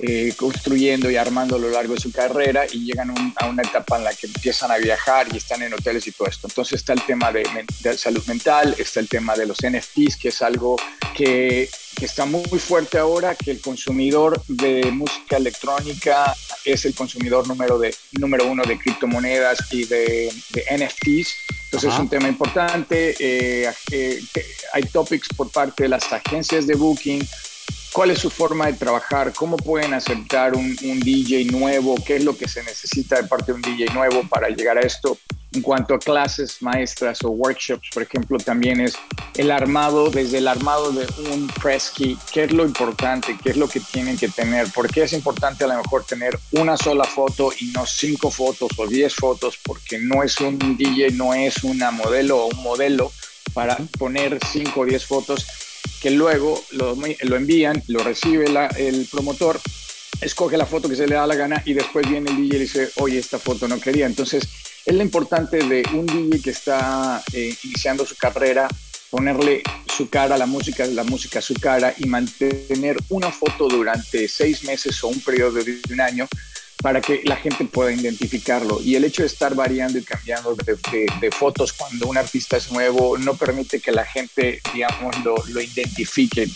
eh, 0.00 0.32
construyendo 0.36 1.10
y 1.10 1.16
armando 1.16 1.56
a 1.56 1.58
lo 1.58 1.70
largo 1.70 1.94
de 1.94 2.00
su 2.00 2.10
carrera 2.10 2.64
y 2.70 2.84
llegan 2.84 3.14
a 3.36 3.46
una 3.46 3.62
etapa 3.62 3.98
en 3.98 4.04
la 4.04 4.14
que 4.14 4.26
empiezan 4.26 4.70
a 4.72 4.78
viajar 4.78 5.28
y 5.32 5.36
están 5.36 5.62
en 5.62 5.72
hoteles 5.72 6.06
y 6.06 6.12
todo 6.12 6.28
esto. 6.28 6.48
Entonces 6.48 6.80
está 6.80 6.94
el 6.94 7.02
tema 7.02 7.30
de, 7.30 7.44
de 7.80 7.96
salud 7.96 8.24
mental, 8.26 8.74
está 8.78 9.00
el 9.00 9.08
tema 9.08 9.36
de 9.36 9.46
los 9.46 9.58
NFTs, 9.58 10.16
que 10.16 10.28
es 10.28 10.42
algo 10.42 10.76
que, 11.14 11.68
que 12.00 12.06
está 12.06 12.24
muy 12.24 12.58
fuerte 12.58 12.96
ahora, 12.96 13.34
que 13.34 13.50
el 13.50 13.60
consumidor 13.60 14.42
de 14.48 14.90
música 14.90 15.36
electrónica 15.36 16.34
es 16.64 16.86
el 16.86 16.94
consumidor 16.94 17.46
número, 17.46 17.78
de, 17.78 17.94
número 18.12 18.46
uno 18.46 18.62
de 18.64 18.78
criptomonedas 18.78 19.70
y 19.70 19.84
de, 19.84 20.32
de 20.48 20.64
NFTs 20.78 21.34
Entonces 21.66 21.92
es 21.92 21.98
un 21.98 22.08
tema 22.08 22.26
importante. 22.26 23.14
Eh, 23.18 23.70
eh, 23.90 24.22
hay 24.72 24.82
topics 24.84 25.28
por 25.36 25.50
parte 25.50 25.82
de 25.82 25.90
las 25.90 26.10
agencias 26.10 26.66
de 26.66 26.74
booking. 26.74 27.22
¿Cuál 27.92 28.12
es 28.12 28.20
su 28.20 28.30
forma 28.30 28.68
de 28.68 28.72
trabajar? 28.72 29.34
¿Cómo 29.34 29.58
pueden 29.58 29.92
aceptar 29.92 30.54
un, 30.54 30.74
un 30.82 31.00
DJ 31.00 31.44
nuevo? 31.52 31.96
¿Qué 32.02 32.16
es 32.16 32.24
lo 32.24 32.34
que 32.34 32.48
se 32.48 32.62
necesita 32.62 33.20
de 33.20 33.28
parte 33.28 33.52
de 33.52 33.56
un 33.56 33.62
DJ 33.62 33.92
nuevo 33.92 34.26
para 34.26 34.48
llegar 34.48 34.78
a 34.78 34.80
esto? 34.80 35.18
En 35.52 35.62
cuanto 35.62 35.94
a 35.94 35.98
clases 35.98 36.62
maestras 36.62 37.24
o 37.24 37.30
workshops, 37.30 37.88
por 37.92 38.04
ejemplo, 38.04 38.38
también 38.38 38.80
es 38.80 38.94
el 39.34 39.50
armado, 39.50 40.08
desde 40.08 40.38
el 40.38 40.46
armado 40.46 40.92
de 40.92 41.06
un 41.32 41.48
press 41.48 41.90
key, 41.90 42.16
qué 42.32 42.44
es 42.44 42.52
lo 42.52 42.64
importante, 42.64 43.36
qué 43.42 43.50
es 43.50 43.56
lo 43.56 43.68
que 43.68 43.80
tienen 43.80 44.16
que 44.16 44.28
tener, 44.28 44.70
por 44.70 44.88
qué 44.88 45.02
es 45.02 45.12
importante 45.12 45.64
a 45.64 45.66
lo 45.66 45.76
mejor 45.76 46.04
tener 46.04 46.38
una 46.52 46.76
sola 46.76 47.04
foto 47.04 47.50
y 47.58 47.72
no 47.72 47.84
cinco 47.84 48.30
fotos 48.30 48.70
o 48.76 48.86
diez 48.86 49.14
fotos, 49.14 49.58
porque 49.64 49.98
no 49.98 50.22
es 50.22 50.40
un 50.40 50.56
DJ, 50.76 51.10
no 51.12 51.34
es 51.34 51.64
una 51.64 51.90
modelo 51.90 52.44
o 52.44 52.46
un 52.46 52.62
modelo 52.62 53.10
para 53.52 53.76
poner 53.98 54.38
cinco 54.52 54.80
o 54.80 54.84
diez 54.84 55.04
fotos 55.04 55.46
que 56.00 56.10
luego 56.10 56.62
lo, 56.70 56.94
lo 56.94 57.36
envían, 57.36 57.82
lo 57.88 58.04
recibe 58.04 58.46
el 58.76 59.08
promotor, 59.10 59.60
escoge 60.20 60.56
la 60.56 60.66
foto 60.66 60.88
que 60.88 60.96
se 60.96 61.06
le 61.06 61.14
da 61.14 61.26
la 61.26 61.34
gana 61.34 61.62
y 61.64 61.74
después 61.74 62.08
viene 62.08 62.30
el 62.30 62.36
DJ 62.36 62.56
y 62.56 62.60
dice, 62.60 62.90
oye, 62.96 63.18
esta 63.18 63.38
foto 63.38 63.68
no 63.68 63.80
quería. 63.80 64.06
Entonces, 64.06 64.48
es 64.86 64.94
lo 64.94 65.02
importante 65.02 65.58
de 65.58 65.82
un 65.94 66.06
DJ 66.06 66.42
que 66.42 66.50
está 66.50 67.22
eh, 67.32 67.54
iniciando 67.64 68.06
su 68.06 68.16
carrera, 68.16 68.68
ponerle 69.10 69.62
su 69.86 70.08
cara 70.08 70.36
a 70.36 70.38
la 70.38 70.46
música, 70.46 70.86
la 70.86 71.04
música 71.04 71.40
a 71.40 71.42
su 71.42 71.54
cara 71.54 71.94
y 71.98 72.06
mantener 72.06 72.96
una 73.08 73.30
foto 73.30 73.68
durante 73.68 74.28
seis 74.28 74.64
meses 74.64 75.02
o 75.04 75.08
un 75.08 75.20
periodo 75.20 75.62
de 75.62 75.80
un 75.90 76.00
año 76.00 76.28
para 76.82 77.00
que 77.00 77.20
la 77.24 77.36
gente 77.36 77.64
pueda 77.64 77.92
identificarlo. 77.92 78.80
Y 78.82 78.94
el 78.94 79.04
hecho 79.04 79.22
de 79.22 79.26
estar 79.26 79.54
variando 79.54 79.98
y 79.98 80.02
cambiando 80.02 80.54
de, 80.54 81.30
fotos 81.30 81.72
cuando 81.72 82.06
un 82.08 82.16
artista 82.16 82.56
es 82.56 82.70
nuevo 82.72 83.18
no 83.18 83.34
permite 83.34 83.80
que 83.80 83.92
la 83.92 84.04
gente, 84.04 84.60
digamos, 84.72 85.14
lo, 85.24 85.60
identifique 85.60 86.48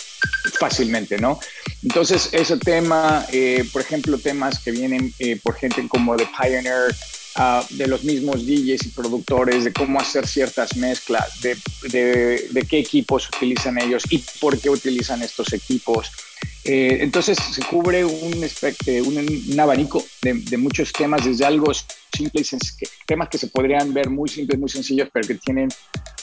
fácilmente, 0.59 1.19
¿no? 1.19 1.39
Entonces, 1.83 2.31
ese 2.33 2.57
tema, 2.57 3.27
eh, 3.33 3.65
por 3.73 3.83
ejemplo, 3.83 4.19
temas 4.19 4.59
que 4.59 4.71
vienen 4.71 5.13
eh, 5.19 5.39
por 5.43 5.55
gente 5.55 5.87
como 5.89 6.17
The 6.17 6.27
Pioneer, 6.27 6.95
Ah, 7.37 7.67
de 7.69 7.89
los 7.89 8.05
mismos 8.05 8.47
DJs 8.47 8.87
y 8.87 8.89
productores, 8.91 9.65
de 9.65 9.73
cómo 9.73 9.99
hacer 9.99 10.25
ciertas 10.25 10.77
mezclas, 10.77 11.41
de, 11.41 11.57
de, 11.91 12.67
qué 12.71 12.79
equipos 12.79 13.29
utilizan 13.29 13.77
ellos 13.83 14.05
y 14.09 14.19
por 14.39 14.57
qué 14.57 14.71
utilizan 14.71 15.21
estos 15.21 15.53
equipos. 15.53 16.13
Eh, 16.63 16.99
entonces 17.01 17.37
se 17.37 17.61
cubre 17.65 18.05
un, 18.05 18.35
un, 18.35 19.51
un 19.53 19.61
abanico 19.61 20.05
de, 20.23 20.57
muchos 20.57 20.93
temas, 20.93 21.25
desde 21.25 21.45
algo 21.45 21.73
simple 21.75 22.43
y 22.43 22.87
temas 23.05 23.29
que 23.29 23.39
se 23.39 23.49
podrían 23.49 23.93
ver 23.93 24.11
muy 24.11 24.29
simples, 24.29 24.61
muy 24.61 24.69
sencillos, 24.69 25.09
pero 25.13 25.27
que 25.27 25.35
tienen 25.35 25.71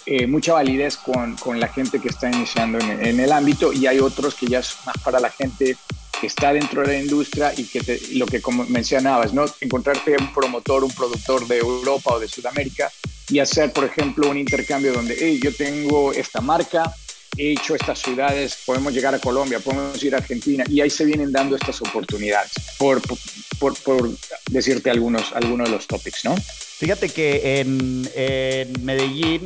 eh, 0.05 0.25
mucha 0.27 0.53
validez 0.53 0.95
con, 0.95 1.35
con, 1.35 1.59
la 1.59 1.67
gente 1.67 1.99
que 1.99 2.07
está 2.07 2.31
iniciando 2.31 2.79
en, 2.79 3.05
en, 3.05 3.19
el 3.19 3.33
ámbito 3.33 3.73
y 3.73 3.85
hay 3.85 3.99
otros 3.99 4.35
que 4.35 4.47
ya 4.47 4.59
es 4.59 4.77
más 4.85 4.97
para 5.03 5.19
la 5.19 5.29
gente 5.29 5.75
que 6.21 6.27
está 6.27 6.53
dentro 6.53 6.83
de 6.83 6.87
la 6.89 6.99
industria 6.99 7.51
y 7.57 7.63
que 7.63 7.99
lo 8.13 8.27
que 8.27 8.41
como 8.41 8.63
mencionabas, 8.65 9.33
¿no? 9.33 9.45
encontrarte 9.59 10.15
un 10.17 10.31
promotor, 10.31 10.83
un 10.83 10.91
productor 10.91 11.47
de 11.47 11.57
Europa 11.57 12.13
o 12.13 12.19
de 12.19 12.27
Sudamérica 12.27 12.91
y 13.29 13.39
hacer, 13.39 13.73
por 13.73 13.85
ejemplo, 13.85 14.29
un 14.29 14.37
intercambio 14.37 14.93
donde, 14.93 15.17
hey, 15.19 15.39
yo 15.41 15.53
tengo 15.55 16.13
esta 16.13 16.39
marca, 16.39 16.93
he 17.37 17.53
hecho 17.53 17.75
estas 17.75 17.99
ciudades, 17.99 18.57
podemos 18.65 18.93
llegar 18.93 19.15
a 19.15 19.19
Colombia, 19.19 19.59
podemos 19.59 20.01
ir 20.03 20.15
a 20.15 20.17
Argentina 20.17 20.63
y 20.69 20.81
ahí 20.81 20.89
se 20.89 21.05
vienen 21.05 21.31
dando 21.31 21.55
estas 21.55 21.81
oportunidades, 21.81 22.51
por, 22.77 23.01
por, 23.57 23.77
por 23.81 24.09
decirte 24.49 24.89
algunos, 24.89 25.31
algunos 25.33 25.69
de 25.69 25.75
los 25.75 25.87
topics, 25.87 26.25
¿no? 26.25 26.35
Fíjate 26.81 27.09
que 27.09 27.59
en, 27.59 28.09
en, 28.15 28.83
Medellín, 28.83 29.45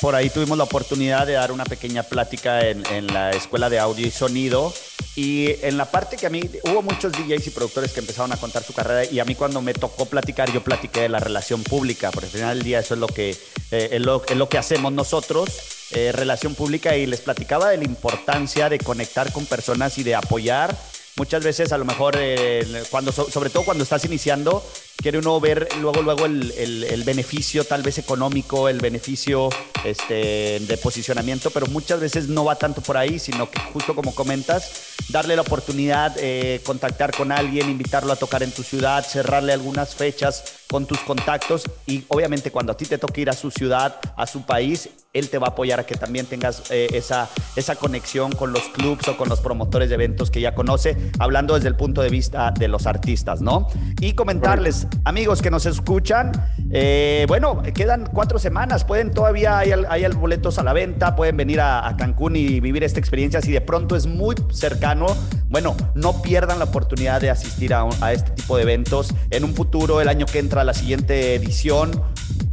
por 0.00 0.14
ahí 0.14 0.30
tuvimos 0.30 0.56
la 0.56 0.62
oportunidad 0.62 1.26
de 1.26 1.32
dar 1.32 1.50
una 1.50 1.64
pequeña 1.64 2.04
plática 2.04 2.64
en, 2.64 2.86
en, 2.92 3.08
la 3.08 3.30
escuela 3.30 3.68
de 3.68 3.80
audio 3.80 4.06
y 4.06 4.12
sonido. 4.12 4.72
Y 5.16 5.48
en 5.62 5.78
la 5.78 5.90
parte 5.90 6.16
que 6.16 6.26
a 6.26 6.30
mí, 6.30 6.42
hubo 6.62 6.82
muchos 6.82 7.10
DJs 7.10 7.48
y 7.48 7.50
productores 7.50 7.92
que 7.92 7.98
empezaron 7.98 8.32
a 8.32 8.36
contar 8.36 8.62
su 8.62 8.72
carrera 8.72 9.10
y 9.10 9.18
a 9.18 9.24
mí 9.24 9.34
cuando 9.34 9.60
me 9.60 9.74
tocó 9.74 10.06
platicar, 10.06 10.52
yo 10.52 10.62
platiqué 10.62 11.00
de 11.00 11.08
la 11.08 11.18
relación 11.18 11.64
pública, 11.64 12.12
porque 12.12 12.26
al 12.26 12.32
final 12.32 12.54
del 12.58 12.64
día 12.64 12.78
eso 12.78 12.94
es 12.94 13.00
lo 13.00 13.08
que, 13.08 13.30
eh, 13.72 13.88
es 13.90 14.00
lo, 14.00 14.24
es 14.24 14.36
lo, 14.36 14.48
que 14.48 14.58
hacemos 14.58 14.92
nosotros, 14.92 15.50
eh, 15.92 16.12
relación 16.12 16.54
pública, 16.54 16.96
y 16.96 17.06
les 17.06 17.20
platicaba 17.20 17.70
de 17.70 17.78
la 17.78 17.84
importancia 17.84 18.68
de 18.68 18.78
conectar 18.78 19.32
con 19.32 19.46
personas 19.46 19.98
y 19.98 20.02
de 20.02 20.14
apoyar. 20.14 20.76
Muchas 21.16 21.42
veces 21.42 21.72
a 21.72 21.78
lo 21.78 21.84
mejor 21.84 22.16
eh, 22.18 22.82
cuando 22.90 23.12
sobre 23.12 23.50
todo 23.50 23.64
cuando 23.64 23.84
estás 23.84 24.04
iniciando 24.04 24.62
quiere 24.96 25.18
uno 25.18 25.38
ver 25.40 25.68
luego, 25.80 26.02
luego 26.02 26.26
el, 26.26 26.52
el, 26.52 27.04
beneficio 27.04 27.64
tal 27.64 27.82
vez 27.82 27.98
económico, 27.98 28.68
el 28.68 28.80
beneficio 28.80 29.48
este, 29.84 30.60
de 30.60 30.78
posicionamiento, 30.82 31.50
pero 31.50 31.66
muchas 31.66 32.00
veces 32.00 32.28
no 32.28 32.44
va 32.44 32.56
tanto 32.56 32.80
por 32.80 32.96
ahí, 32.96 33.18
sino 33.18 33.50
que 33.50 33.60
justo 33.60 33.94
como 33.94 34.14
comentas, 34.14 34.96
darle 35.08 35.36
la 35.36 35.42
oportunidad, 35.42 36.16
eh, 36.18 36.60
contactar 36.64 37.14
con 37.14 37.30
alguien, 37.30 37.70
invitarlo 37.70 38.12
a 38.12 38.16
tocar 38.16 38.42
en 38.42 38.50
tu 38.50 38.62
ciudad, 38.62 39.06
cerrarle 39.06 39.52
algunas 39.52 39.94
fechas 39.94 40.56
con 40.68 40.86
tus 40.86 40.98
contactos 41.00 41.64
y 41.86 42.04
obviamente 42.08 42.50
cuando 42.50 42.72
a 42.72 42.76
ti 42.76 42.86
te 42.86 42.98
toque 42.98 43.20
ir 43.20 43.30
a 43.30 43.34
su 43.34 43.50
ciudad, 43.50 44.00
a 44.16 44.26
su 44.26 44.42
país, 44.42 44.88
él 45.12 45.30
te 45.30 45.38
va 45.38 45.48
a 45.48 45.50
apoyar 45.50 45.80
a 45.80 45.86
que 45.86 45.94
también 45.94 46.26
tengas 46.26 46.70
eh, 46.70 46.88
esa, 46.92 47.28
esa 47.54 47.76
conexión 47.76 48.32
con 48.32 48.52
los 48.52 48.62
clubs 48.64 49.08
o 49.08 49.16
con 49.16 49.28
los 49.28 49.40
promotores 49.40 49.88
de 49.88 49.94
eventos 49.94 50.30
que 50.30 50.40
ya 50.40 50.54
conoce, 50.54 50.96
hablando 51.18 51.54
desde 51.54 51.68
el 51.68 51.76
punto 51.76 52.02
de 52.02 52.10
vista 52.10 52.50
de 52.50 52.68
los 52.68 52.86
artistas, 52.86 53.40
¿no? 53.40 53.68
Y 54.00 54.12
comentarles, 54.12 54.85
amigos 55.04 55.42
que 55.42 55.50
nos 55.50 55.66
escuchan, 55.66 56.32
eh, 56.70 57.24
bueno, 57.28 57.62
quedan 57.74 58.08
cuatro 58.12 58.38
semanas, 58.38 58.84
pueden 58.84 59.12
todavía, 59.12 59.58
hay, 59.58 59.72
hay 59.72 60.06
boletos 60.08 60.58
a 60.58 60.62
la 60.62 60.72
venta, 60.72 61.14
pueden 61.16 61.36
venir 61.36 61.60
a, 61.60 61.94
Cancún 61.96 62.36
y 62.36 62.60
vivir 62.60 62.84
esta 62.84 63.00
experiencia 63.00 63.40
si 63.40 63.52
de 63.52 63.60
pronto 63.60 63.96
es 63.96 64.06
muy 64.06 64.34
cercano. 64.50 65.06
Bueno, 65.48 65.76
no 65.94 66.20
pierdan 66.22 66.58
la 66.58 66.66
oportunidad 66.66 67.20
de 67.20 67.30
asistir 67.30 67.72
a, 67.72 67.86
a 68.00 68.12
este 68.12 68.30
tipo 68.32 68.56
de 68.56 68.62
eventos. 68.64 69.14
En 69.30 69.44
un 69.44 69.54
futuro, 69.54 70.00
el 70.00 70.08
año 70.08 70.26
que 70.26 70.38
entra, 70.38 70.64
la 70.64 70.74
siguiente 70.74 71.34
edición, 71.34 71.90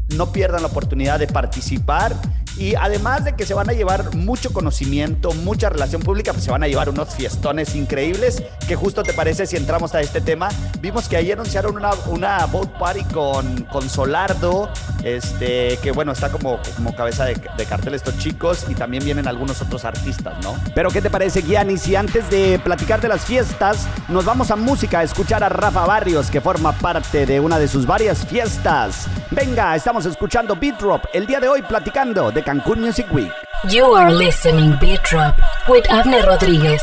no 0.10 0.32
pierdan 0.32 0.62
la 0.62 0.68
oportunidad 0.68 1.20
de 1.20 1.28
participar 1.28 2.16
y 2.58 2.76
además 2.76 3.26
de 3.26 3.36
que 3.36 3.46
se 3.46 3.54
van 3.54 3.70
a 3.70 3.74
llevar 3.74 4.16
mucho 4.16 4.54
conocimiento, 4.54 5.34
mucha 5.34 5.70
relación 5.70 6.02
pública, 6.02 6.34
pues 6.34 6.46
se 6.46 6.52
van 6.52 6.64
a 6.64 6.68
llevar 6.68 6.90
unos 6.90 7.16
fiestones 7.16 7.76
increíbles. 7.76 8.44
Que 8.68 8.76
justo 8.76 9.04
te 9.04 9.14
parece 9.14 9.48
si 9.48 9.56
entramos 9.56 9.96
a 9.96 10.02
este 10.02 10.22
tema. 10.22 10.50
Vimos 10.80 11.10
que 11.10 11.18
ayer 11.18 11.34
anunciaron 11.34 11.76
una, 11.76 11.92
una 12.08 12.46
boat 12.46 12.70
party 12.78 13.04
con, 13.06 13.64
con 13.72 13.90
Solardo, 13.90 14.70
este, 15.04 15.78
que 15.82 15.92
bueno, 15.92 16.12
está 16.12 16.30
como, 16.30 16.60
como 16.76 16.96
cabeza 16.96 17.26
de, 17.26 17.42
de 17.58 17.66
cartel 17.66 17.96
estos 17.96 18.18
chicos 18.20 18.66
y 18.70 18.76
también 18.76 19.04
vienen 19.04 19.28
algunos 19.28 19.62
otros 19.62 19.84
artistas, 19.84 20.36
¿no? 20.44 20.56
Pero 20.76 20.90
¿qué 20.92 21.02
te 21.02 21.10
parece, 21.10 21.42
Gianni? 21.42 21.78
Si 21.78 21.96
antes 21.96 22.30
de 22.30 22.60
platicar 22.60 23.02
de 23.02 23.08
las 23.08 23.22
fiestas, 23.22 23.88
nos 24.10 24.26
vamos 24.26 24.52
a 24.52 24.56
música 24.56 25.00
a 25.00 25.04
escuchar 25.04 25.44
a 25.44 25.50
Rafa 25.50 25.86
Barrios, 25.86 26.30
que 26.30 26.40
forma 26.40 26.72
parte 26.74 27.26
de 27.26 27.40
una 27.40 27.58
de 27.58 27.68
sus 27.68 27.88
varias 27.88 28.26
fiestas. 28.26 29.08
Venga, 29.32 29.76
estamos 29.76 29.93
escuchando 30.02 30.56
Beat 30.56 30.80
Drop 30.80 31.06
el 31.14 31.28
día 31.28 31.40
de 31.40 31.48
hoy 31.48 31.62
platicando 31.62 32.32
de 32.32 32.42
Cancún 32.44 32.82
Music 32.82 33.06
Week. 33.12 33.32
You 33.70 33.94
are 33.96 34.12
listening 34.12 34.72
Beat 34.80 35.02
Drop 35.04 35.36
with 35.70 35.84
Avner 35.88 36.26
Rodríguez. 36.26 36.82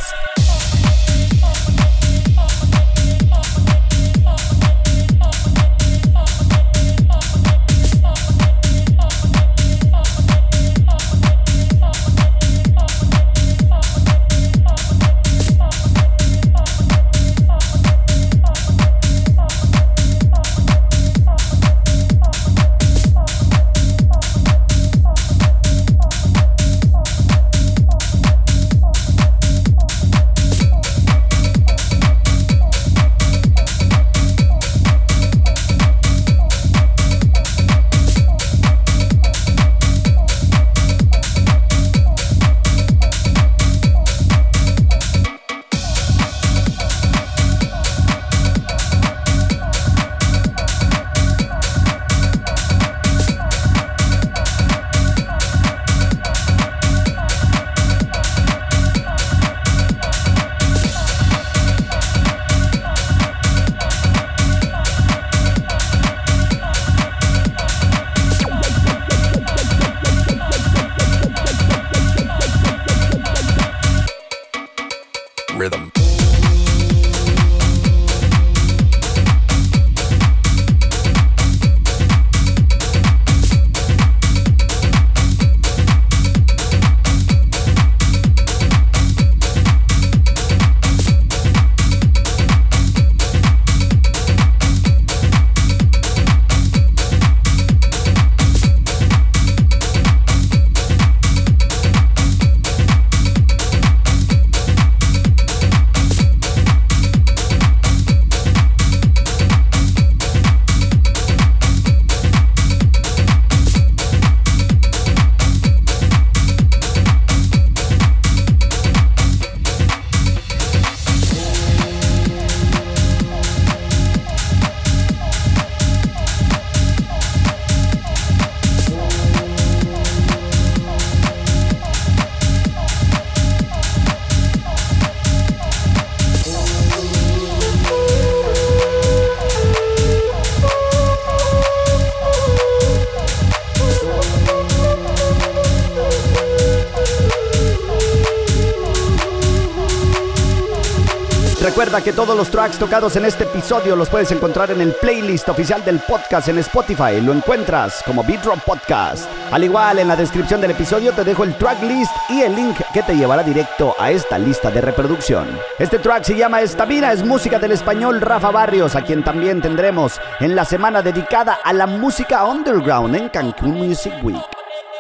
Tracks 152.61 152.79
tocados 152.79 153.17
en 153.17 153.25
este 153.25 153.45
episodio 153.45 153.97
los 153.97 154.11
puedes 154.11 154.31
encontrar 154.33 154.71
en 154.71 154.83
el 154.83 154.93
playlist 154.93 155.49
oficial 155.49 155.83
del 155.83 155.99
podcast 156.01 156.47
en 156.49 156.59
Spotify. 156.59 157.19
Lo 157.23 157.33
encuentras 157.33 158.03
como 158.05 158.23
Beat 158.23 158.43
Drop 158.43 158.61
Podcast. 158.61 159.31
Al 159.51 159.65
igual, 159.65 159.99
en 159.99 160.09
la 160.09 160.15
descripción 160.15 160.61
del 160.61 160.73
episodio 160.73 161.15
te 161.15 161.25
dejo 161.25 161.45
el 161.45 161.57
track 161.57 161.83
list 161.85 162.13
y 162.29 162.43
el 162.43 162.55
link 162.55 162.77
que 162.93 163.03
te 163.03 163.17
llevará 163.17 163.43
directo 163.43 163.97
a 163.99 164.11
esta 164.11 164.37
lista 164.37 164.71
de 164.71 164.83
reproducción. 164.83 165.59
Este 165.79 165.99
track 165.99 166.25
se 166.25 166.37
llama 166.37 166.61
Estabina, 166.61 167.15
es 167.15 167.25
música 167.25 167.59
del 167.59 167.73
español 167.73 168.21
Rafa 168.21 168.51
Barrios, 168.51 168.95
a 168.95 169.05
quien 169.05 169.25
también 169.25 169.63
tendremos 169.63 170.21
en 170.39 170.55
la 170.55 170.67
semana 170.67 171.01
dedicada 171.01 171.61
a 171.65 171.73
la 171.73 171.87
música 171.87 172.45
underground 172.45 173.17
en 173.17 173.31
Cancún 173.31 173.79
Music 173.79 174.13
Week. 174.23 174.37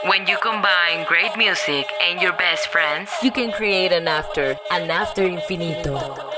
When 0.08 0.26
you 0.26 0.38
combine 0.38 1.04
great 1.06 1.36
music 1.36 1.86
and 2.08 2.22
your 2.22 2.32
best 2.32 2.68
friends, 2.68 3.10
you 3.22 3.30
can 3.30 3.52
create 3.52 3.92
an 3.92 4.08
after, 4.08 4.56
an 4.70 4.90
after 4.90 5.24
infinito. 5.24 6.29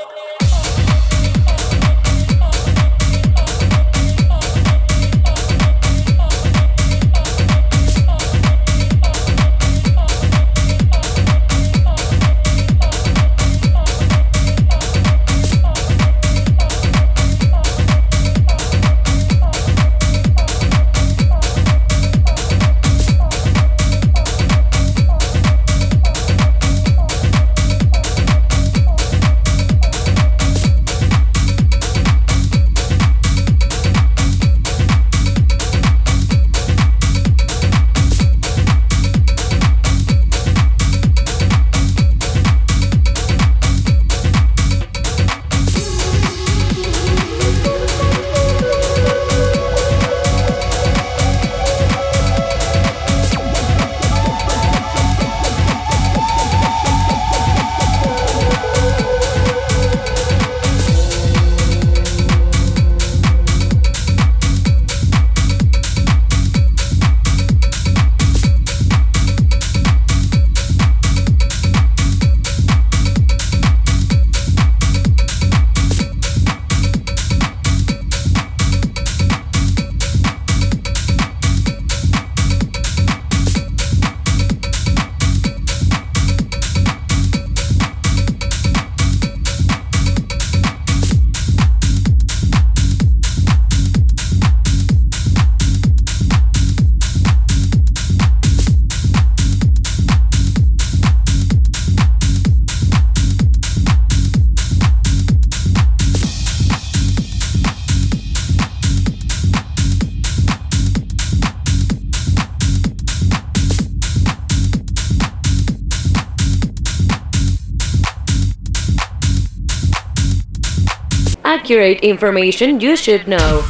Accurate 121.73 122.01
information 122.07 122.81
you 122.81 122.97
should 122.97 123.25
know. 123.25 123.65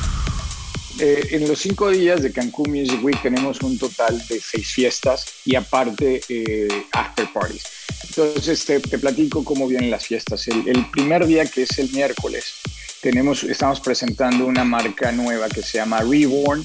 Eh, 0.98 1.28
en 1.30 1.48
los 1.48 1.60
cinco 1.60 1.90
días 1.90 2.22
de 2.22 2.32
Cancún 2.32 2.70
Music 2.70 3.02
Week 3.02 3.20
tenemos 3.22 3.60
un 3.62 3.78
total 3.78 4.18
de 4.28 4.40
seis 4.40 4.72
fiestas 4.72 5.24
y 5.44 5.54
aparte 5.54 6.20
eh, 6.28 6.68
after 6.92 7.26
parties. 7.32 7.64
Entonces 8.08 8.64
te, 8.64 8.80
te, 8.80 8.98
platico 8.98 9.44
cómo 9.44 9.68
vienen 9.68 9.90
las 9.90 10.06
fiestas. 10.06 10.46
El, 10.48 10.68
el, 10.68 10.90
primer 10.90 11.26
día, 11.26 11.46
que 11.46 11.62
es 11.62 11.78
el 11.78 11.90
miércoles, 11.90 12.54
tenemos, 13.00 13.44
estamos 13.44 13.80
presentando 13.80 14.46
una 14.46 14.64
marca 14.64 15.12
nueva 15.12 15.48
que 15.48 15.62
se 15.62 15.78
llama 15.78 16.00
Reborn. 16.00 16.64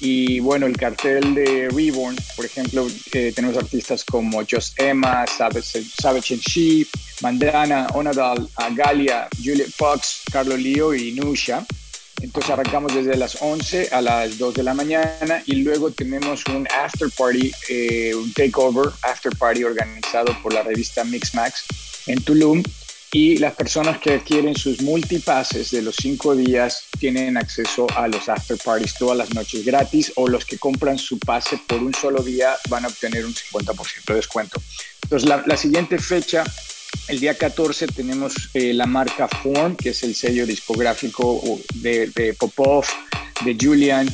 Y 0.00 0.38
bueno, 0.40 0.66
el 0.66 0.76
cartel 0.76 1.34
de 1.34 1.68
Reborn, 1.70 2.16
por 2.36 2.44
ejemplo, 2.44 2.86
eh, 3.12 3.32
tenemos 3.34 3.56
artistas 3.56 4.04
como 4.04 4.44
Just 4.48 4.80
Emma, 4.80 5.26
Savage, 5.26 5.82
Savage 6.00 6.34
and 6.34 6.42
She, 6.42 6.86
Mandana, 7.20 7.88
Onadal, 7.94 8.48
Galia, 8.74 9.28
Juliet 9.36 9.70
Fox, 9.70 10.22
Carlo 10.30 10.56
Leo 10.56 10.94
y 10.94 11.12
Nusha. 11.12 11.66
Entonces 12.20 12.50
arrancamos 12.50 12.94
desde 12.94 13.16
las 13.16 13.40
11 13.40 13.90
a 13.92 14.00
las 14.00 14.38
2 14.38 14.54
de 14.54 14.62
la 14.62 14.74
mañana 14.74 15.42
y 15.46 15.56
luego 15.56 15.90
tenemos 15.90 16.44
un 16.46 16.66
after 16.84 17.08
party, 17.16 17.52
eh, 17.68 18.12
un 18.14 18.32
takeover 18.32 18.92
after 19.02 19.34
party 19.36 19.64
organizado 19.64 20.36
por 20.42 20.52
la 20.52 20.62
revista 20.62 21.04
Mixmax 21.04 21.64
en 22.06 22.22
Tulum 22.22 22.62
y 23.12 23.38
las 23.38 23.54
personas 23.54 23.98
que 23.98 24.14
adquieren 24.14 24.54
sus 24.54 24.82
multipases 24.82 25.70
de 25.70 25.80
los 25.80 25.96
cinco 25.96 26.36
días 26.36 26.84
tienen 26.98 27.38
acceso 27.38 27.86
a 27.96 28.06
los 28.06 28.28
after 28.28 28.58
parties 28.58 28.94
todas 28.94 29.16
las 29.16 29.32
noches 29.34 29.64
gratis 29.64 30.12
o 30.16 30.28
los 30.28 30.44
que 30.44 30.58
compran 30.58 30.98
su 30.98 31.18
pase 31.18 31.58
por 31.66 31.82
un 31.82 31.94
solo 31.94 32.22
día 32.22 32.56
van 32.68 32.84
a 32.84 32.88
obtener 32.88 33.24
un 33.24 33.34
50% 33.34 34.04
de 34.06 34.14
descuento. 34.14 34.60
Entonces 35.04 35.28
la, 35.28 35.56
siguiente 35.56 35.98
fecha, 35.98 36.44
el 37.08 37.18
día 37.18 37.36
14 37.36 37.86
tenemos 37.86 38.50
eh, 38.52 38.74
la 38.74 38.84
marca 38.84 39.26
Form, 39.26 39.74
que 39.74 39.90
es 39.90 40.02
el 40.02 40.14
sello 40.14 40.44
discográfico 40.44 41.40
de, 41.76 42.08
de 42.08 42.34
Popov, 42.34 42.84
de 43.42 43.56
Julian, 43.58 44.06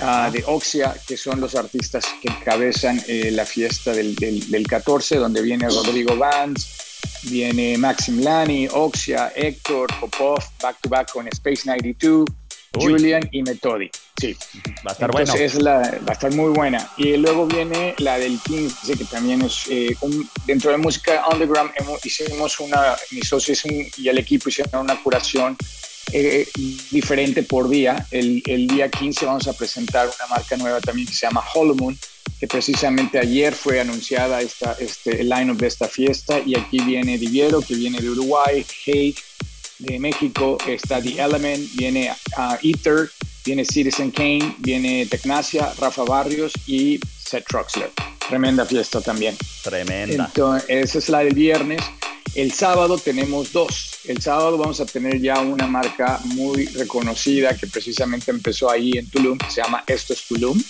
ah, 0.00 0.30
de 0.32 0.42
Oxia, 0.46 0.96
que 1.06 1.16
son 1.16 1.40
los 1.40 1.54
artistas 1.54 2.04
que 2.20 2.28
encabezan 2.28 3.00
eh, 3.06 3.30
la 3.30 3.46
fiesta 3.46 3.92
del, 3.92 4.16
del, 4.16 4.50
del 4.50 4.66
14, 4.66 5.16
donde 5.16 5.42
viene 5.42 5.68
Rodrigo 5.68 6.16
Vance, 6.16 6.81
Viene 7.24 7.78
Maxim 7.78 8.20
Lani, 8.20 8.68
Oxia, 8.72 9.32
Héctor, 9.34 9.88
Popov, 10.00 10.42
back 10.60 10.80
to 10.80 10.88
back 10.88 11.12
con 11.12 11.28
Space 11.28 11.62
92, 11.64 12.26
Julian 12.74 13.28
y 13.32 13.42
Metodi. 13.42 13.90
Sí. 14.20 14.36
Va 14.86 14.90
a 14.90 14.92
estar 14.92 15.10
bueno. 15.10 15.32
va 15.34 16.08
a 16.08 16.12
estar 16.12 16.32
muy 16.32 16.50
buena. 16.50 16.88
Y 16.96 17.16
luego 17.16 17.46
viene 17.46 17.94
la 17.98 18.18
del 18.18 18.38
15, 18.40 18.96
que 18.96 19.04
también 19.04 19.42
es 19.42 19.66
eh, 19.70 19.96
dentro 20.46 20.70
de 20.70 20.78
música 20.78 21.24
underground. 21.32 21.72
hicimos 22.04 22.60
una, 22.60 22.96
mis 23.10 23.28
socios 23.28 23.62
y 23.64 24.08
el 24.08 24.18
equipo 24.18 24.48
hicieron 24.48 24.82
una 24.82 25.00
curación 25.02 25.56
eh, 26.12 26.48
diferente 26.90 27.42
por 27.42 27.68
día. 27.68 28.06
El, 28.10 28.42
el, 28.46 28.66
día 28.66 28.90
15 28.90 29.26
vamos 29.26 29.48
a 29.48 29.52
presentar 29.52 30.06
una 30.06 30.26
marca 30.28 30.56
nueva 30.56 30.80
también 30.80 31.06
que 31.06 31.14
se 31.14 31.26
llama 31.26 31.42
Hollow 31.54 31.76
Moon 31.76 31.98
que 32.42 32.48
precisamente 32.48 33.20
ayer 33.20 33.54
fue 33.54 33.80
anunciada 33.80 34.40
esta, 34.40 34.72
este, 34.80 35.20
el 35.20 35.28
line-up 35.28 35.58
de 35.58 35.68
esta 35.68 35.86
fiesta 35.86 36.40
y 36.44 36.58
aquí 36.58 36.80
viene 36.80 37.16
Diviero, 37.16 37.60
que 37.60 37.76
viene 37.76 38.00
de 38.00 38.10
Uruguay, 38.10 38.66
Hake 38.84 39.14
de 39.78 40.00
México, 40.00 40.58
está 40.66 41.00
The 41.00 41.22
Element, 41.22 41.72
viene 41.76 42.10
uh, 42.36 42.56
Ether, 42.60 43.08
viene 43.44 43.64
Citizen 43.64 44.10
Kane, 44.10 44.56
viene 44.58 45.06
Tecnacia, 45.06 45.72
Rafa 45.78 46.02
Barrios 46.02 46.52
y 46.66 46.98
Seth 47.16 47.46
Troxler. 47.46 47.92
Tremenda 48.28 48.66
fiesta 48.66 49.00
también. 49.00 49.36
Tremenda. 49.62 50.24
Entonces, 50.24 50.68
esa 50.68 50.98
es 50.98 51.08
la 51.10 51.20
del 51.20 51.34
viernes. 51.36 51.80
El 52.34 52.50
sábado 52.50 52.98
tenemos 52.98 53.52
dos. 53.52 54.00
El 54.04 54.20
sábado 54.20 54.58
vamos 54.58 54.80
a 54.80 54.86
tener 54.86 55.20
ya 55.20 55.38
una 55.38 55.68
marca 55.68 56.18
muy 56.24 56.64
reconocida 56.66 57.56
que 57.56 57.68
precisamente 57.68 58.32
empezó 58.32 58.68
ahí 58.68 58.98
en 58.98 59.08
Tulum, 59.08 59.38
que 59.38 59.48
se 59.48 59.62
llama 59.62 59.84
Esto 59.86 60.12
es 60.12 60.22
Tulum. 60.26 60.60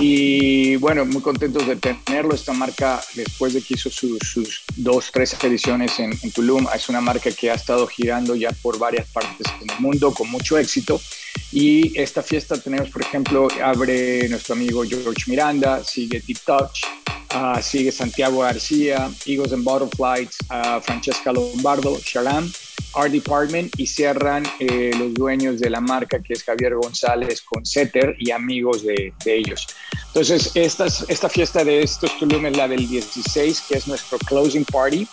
Y 0.00 0.76
bueno, 0.76 1.04
muy 1.04 1.22
contentos 1.22 1.66
de 1.66 1.76
tenerlo. 1.76 2.34
Esta 2.34 2.52
marca, 2.52 3.02
después 3.14 3.54
de 3.54 3.62
que 3.62 3.74
hizo 3.74 3.90
sus, 3.90 4.64
dos, 4.76 5.10
tres 5.12 5.36
ediciones 5.42 5.98
en, 5.98 6.12
en, 6.22 6.30
Tulum, 6.32 6.66
es 6.74 6.88
una 6.88 7.00
marca 7.00 7.30
que 7.30 7.50
ha 7.50 7.54
estado 7.54 7.86
girando 7.86 8.34
ya 8.34 8.50
por 8.62 8.78
varias 8.78 9.08
partes 9.08 9.46
del 9.60 9.78
mundo 9.80 10.12
con 10.12 10.30
mucho 10.30 10.58
éxito. 10.58 11.00
Y 11.52 11.98
esta 11.98 12.22
fiesta 12.22 12.60
tenemos, 12.60 12.90
por 12.90 13.02
ejemplo, 13.02 13.48
abre 13.62 14.28
nuestro 14.28 14.54
amigo 14.54 14.84
George 14.84 15.24
Miranda, 15.26 15.82
sigue 15.84 16.22
Deep 16.26 16.38
Touch, 16.44 16.80
uh, 17.34 17.60
sigue 17.62 17.92
Santiago 17.92 18.40
García, 18.40 19.10
Eagles 19.26 19.52
and 19.52 19.64
Butterflies, 19.64 20.36
uh, 20.50 20.80
Francesca 20.80 21.32
Lombardo, 21.32 21.98
Sharam 22.04 22.50
Art 22.94 23.10
Department 23.10 23.78
y 23.78 23.86
cierran 23.86 24.44
eh, 24.58 24.92
los 24.98 25.14
dueños 25.14 25.60
de 25.60 25.70
la 25.70 25.80
marca 25.80 26.20
que 26.20 26.34
es 26.34 26.42
Javier 26.42 26.74
González 26.74 27.42
con 27.42 27.64
Setter 27.64 28.14
y 28.18 28.30
amigos 28.30 28.84
de, 28.84 29.12
ellos. 29.24 29.66
Entonces, 30.08 30.52
esta, 30.54 30.86
esta 30.86 31.28
fiesta 31.28 31.64
de 31.64 31.82
estos 31.82 32.16
Tulum 32.18 32.46
es 32.46 32.56
la 32.56 32.68
del 32.68 32.88
16, 32.88 33.62
que 33.68 33.76
es 33.78 33.86
nuestro 33.86 34.18
closing 34.18 34.64
party. 34.64 35.06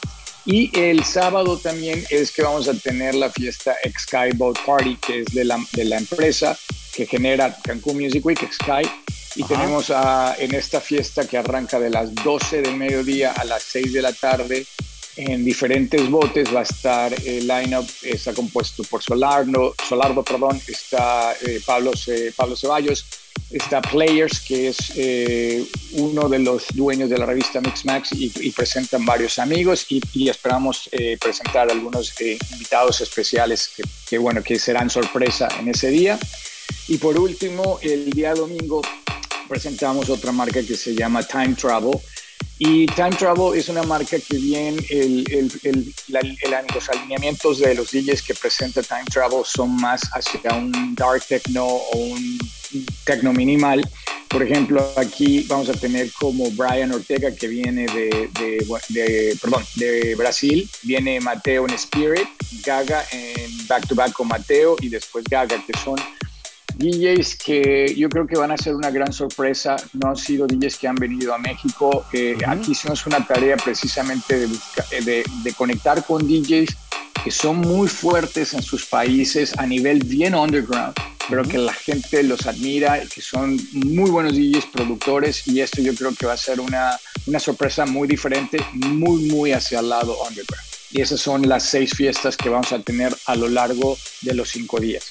Y 0.46 0.72
el 0.78 1.04
sábado 1.04 1.58
también 1.58 2.04
es 2.10 2.32
que 2.32 2.42
vamos 2.42 2.68
a 2.68 2.74
tener 2.74 3.14
la 3.16 3.30
fiesta 3.30 3.76
Sky 4.00 4.36
Boat 4.36 4.58
Party, 4.66 4.96
que 4.96 5.20
es 5.22 5.26
de 5.34 5.46
la, 5.46 5.64
de 5.74 5.86
la 5.86 5.98
empresa 5.98 6.58
que 6.94 7.06
genera 7.06 7.56
Cancún 7.64 7.98
Music 7.98 8.26
Week, 8.26 8.40
Sky. 8.52 8.90
Y 9.36 9.44
tenemos 9.44 9.92
en 10.40 10.54
esta 10.56 10.82
fiesta 10.82 11.26
que 11.26 11.38
arranca 11.38 11.80
de 11.80 11.90
las 11.90 12.14
12 12.16 12.64
del 12.64 12.76
mediodía 12.76 13.32
a 13.32 13.46
las 13.46 13.64
6 13.64 13.94
de 13.94 14.02
la 14.02 14.12
tarde 14.12 14.66
en 15.16 15.44
diferentes 15.44 16.10
botes. 16.10 16.54
Va 16.54 16.62
a 16.62 16.64
estar 16.64 17.14
el 17.26 17.48
lineup, 17.48 17.88
está 18.04 18.34
compuesto 18.34 18.84
por 18.84 19.02
Solardo, 19.02 19.76
Solardo 19.88 20.24
perdón, 20.24 20.62
está 20.68 21.34
eh, 21.42 21.62
Pablo, 21.66 21.92
Pablo 22.36 22.56
Ceballos, 22.56 23.06
está 23.50 23.82
Players, 23.82 24.40
que 24.40 24.70
es 24.70 24.94
eh, 24.96 25.66
uno 25.94 26.30
de 26.30 26.40
los 26.40 26.68
dueños 26.74 27.10
de 27.10 27.18
la 27.18 27.26
revista 27.26 27.62
Mix 27.62 27.86
Max 27.86 28.10
y, 28.14 28.30
presentan 28.52 29.06
varios 29.06 29.40
amigos 29.40 29.86
y, 29.90 30.30
esperamos 30.30 30.90
eh, 30.92 31.18
presentar 31.20 31.70
algunos 31.70 32.14
invitados 32.52 33.02
especiales 33.02 33.70
que, 33.76 33.84
que, 34.10 34.18
bueno, 34.18 34.44
que 34.44 34.58
serán 34.60 34.90
sorpresa 34.90 35.48
en 35.60 35.70
ese 35.70 35.90
día. 35.90 36.20
Y 36.88 36.98
por 36.98 37.18
último, 37.18 37.80
el 37.82 38.10
día 38.10 38.34
domingo 38.34 38.82
presentamos 39.48 40.10
otra 40.10 40.32
marca 40.32 40.62
que 40.64 40.76
se 40.76 40.96
llama 40.96 41.24
Time 41.24 41.56
Travel. 41.56 42.00
Y 42.64 42.86
Time 42.86 43.10
Travel 43.10 43.58
es 43.58 43.70
una 43.70 43.82
marca 43.82 44.18
que 44.20 44.38
bien 44.38 44.78
el, 44.92 45.26
el, 45.64 45.96
los 46.76 46.90
alineamientos 46.90 47.58
de 47.58 47.74
los 47.74 47.90
DJs 47.90 48.22
que 48.22 48.36
presenta 48.36 48.84
Time 48.84 49.06
Travel 49.12 49.42
son 49.44 49.76
más 49.78 50.04
hacia 50.14 50.54
un 50.54 50.94
dark 50.94 51.26
techno 51.26 51.66
o 51.66 51.98
un 51.98 52.38
techno 53.04 53.34
minimal. 53.34 53.82
Por 54.28 54.44
ejemplo, 54.44 54.88
aquí 54.96 55.44
vamos 55.50 55.70
a 55.70 55.74
tener 55.74 56.12
como 56.12 56.52
Brian 56.52 56.92
Ortega 56.92 57.34
que 57.34 57.48
viene 57.48 57.88
de, 57.88 58.30
de, 58.90 59.38
perdón, 59.42 59.64
de 59.78 60.14
Brasil, 60.14 60.70
viene 60.84 61.20
Mateo 61.20 61.68
en 61.68 61.74
Spirit, 61.74 62.28
Gaga 62.64 63.04
en 63.12 63.68
Back 63.68 63.88
to 63.88 63.96
Back 63.96 64.14
con 64.14 64.28
Mateo 64.28 64.76
y 64.82 64.90
después 64.90 65.26
Gaga, 65.28 65.66
que 65.66 65.74
son 65.80 65.96
DJs 66.82 67.36
que 67.36 67.94
yo 67.96 68.10
creo 68.10 68.26
que 68.26 68.38
van 68.38 68.52
a 68.52 68.58
ser 68.58 68.76
una 68.76 68.90
gran 68.90 69.14
sorpresa. 69.14 69.76
No 69.94 70.10
han 70.10 70.18
sido 70.18 70.48
DJs 70.48 70.78
que 70.78 70.88
han 70.88 70.96
venido 70.96 71.34
a 71.34 71.38
México. 71.38 72.06
Eh, 72.12 72.38
aquí 72.48 72.72
hicimos 72.72 73.06
una 73.06 73.26
tarea 73.26 73.56
precisamente 73.58 74.46
eh, 74.46 75.02
de, 75.04 75.24
de, 75.44 75.54
conectar 75.54 76.04
con 76.06 76.28
DJs 76.28 76.76
que 77.24 77.32
son 77.32 77.58
muy 77.58 77.88
fuertes 77.88 78.54
en 78.54 78.64
sus 78.64 78.86
países 78.86 79.58
a 79.58 79.68
nivel 79.68 80.00
bien 80.00 80.34
underground, 80.34 80.94
pero 81.30 81.44
que 81.44 81.60
la 81.60 81.74
gente 81.74 82.24
los 82.24 82.48
admira, 82.48 83.00
que 83.14 83.22
son 83.22 83.60
muy 83.74 84.10
buenos 84.10 84.34
DJs 84.34 84.66
productores 84.74 85.48
y 85.48 85.62
esto 85.62 85.82
yo 85.82 85.94
creo 85.94 86.16
que 86.16 86.26
va 86.26 86.34
a 86.34 86.38
ser 86.38 86.60
una, 86.60 87.00
una 87.28 87.40
sorpresa 87.40 87.86
muy 87.86 88.08
diferente, 88.08 88.58
muy, 88.74 89.24
muy 89.30 89.52
hacia 89.52 89.80
el 89.80 89.90
lado 89.90 90.18
underground. 90.28 90.66
Y 90.92 91.02
esas 91.02 91.22
son 91.22 91.48
las 91.48 91.64
seis 91.64 91.94
fiestas 91.96 92.36
que 92.36 92.50
vamos 92.50 92.72
a 92.74 92.80
tener 92.80 93.16
a 93.26 93.36
lo 93.36 93.48
largo 93.48 93.98
de 94.22 94.34
los 94.34 94.50
cinco 94.50 94.80
días. 94.80 95.11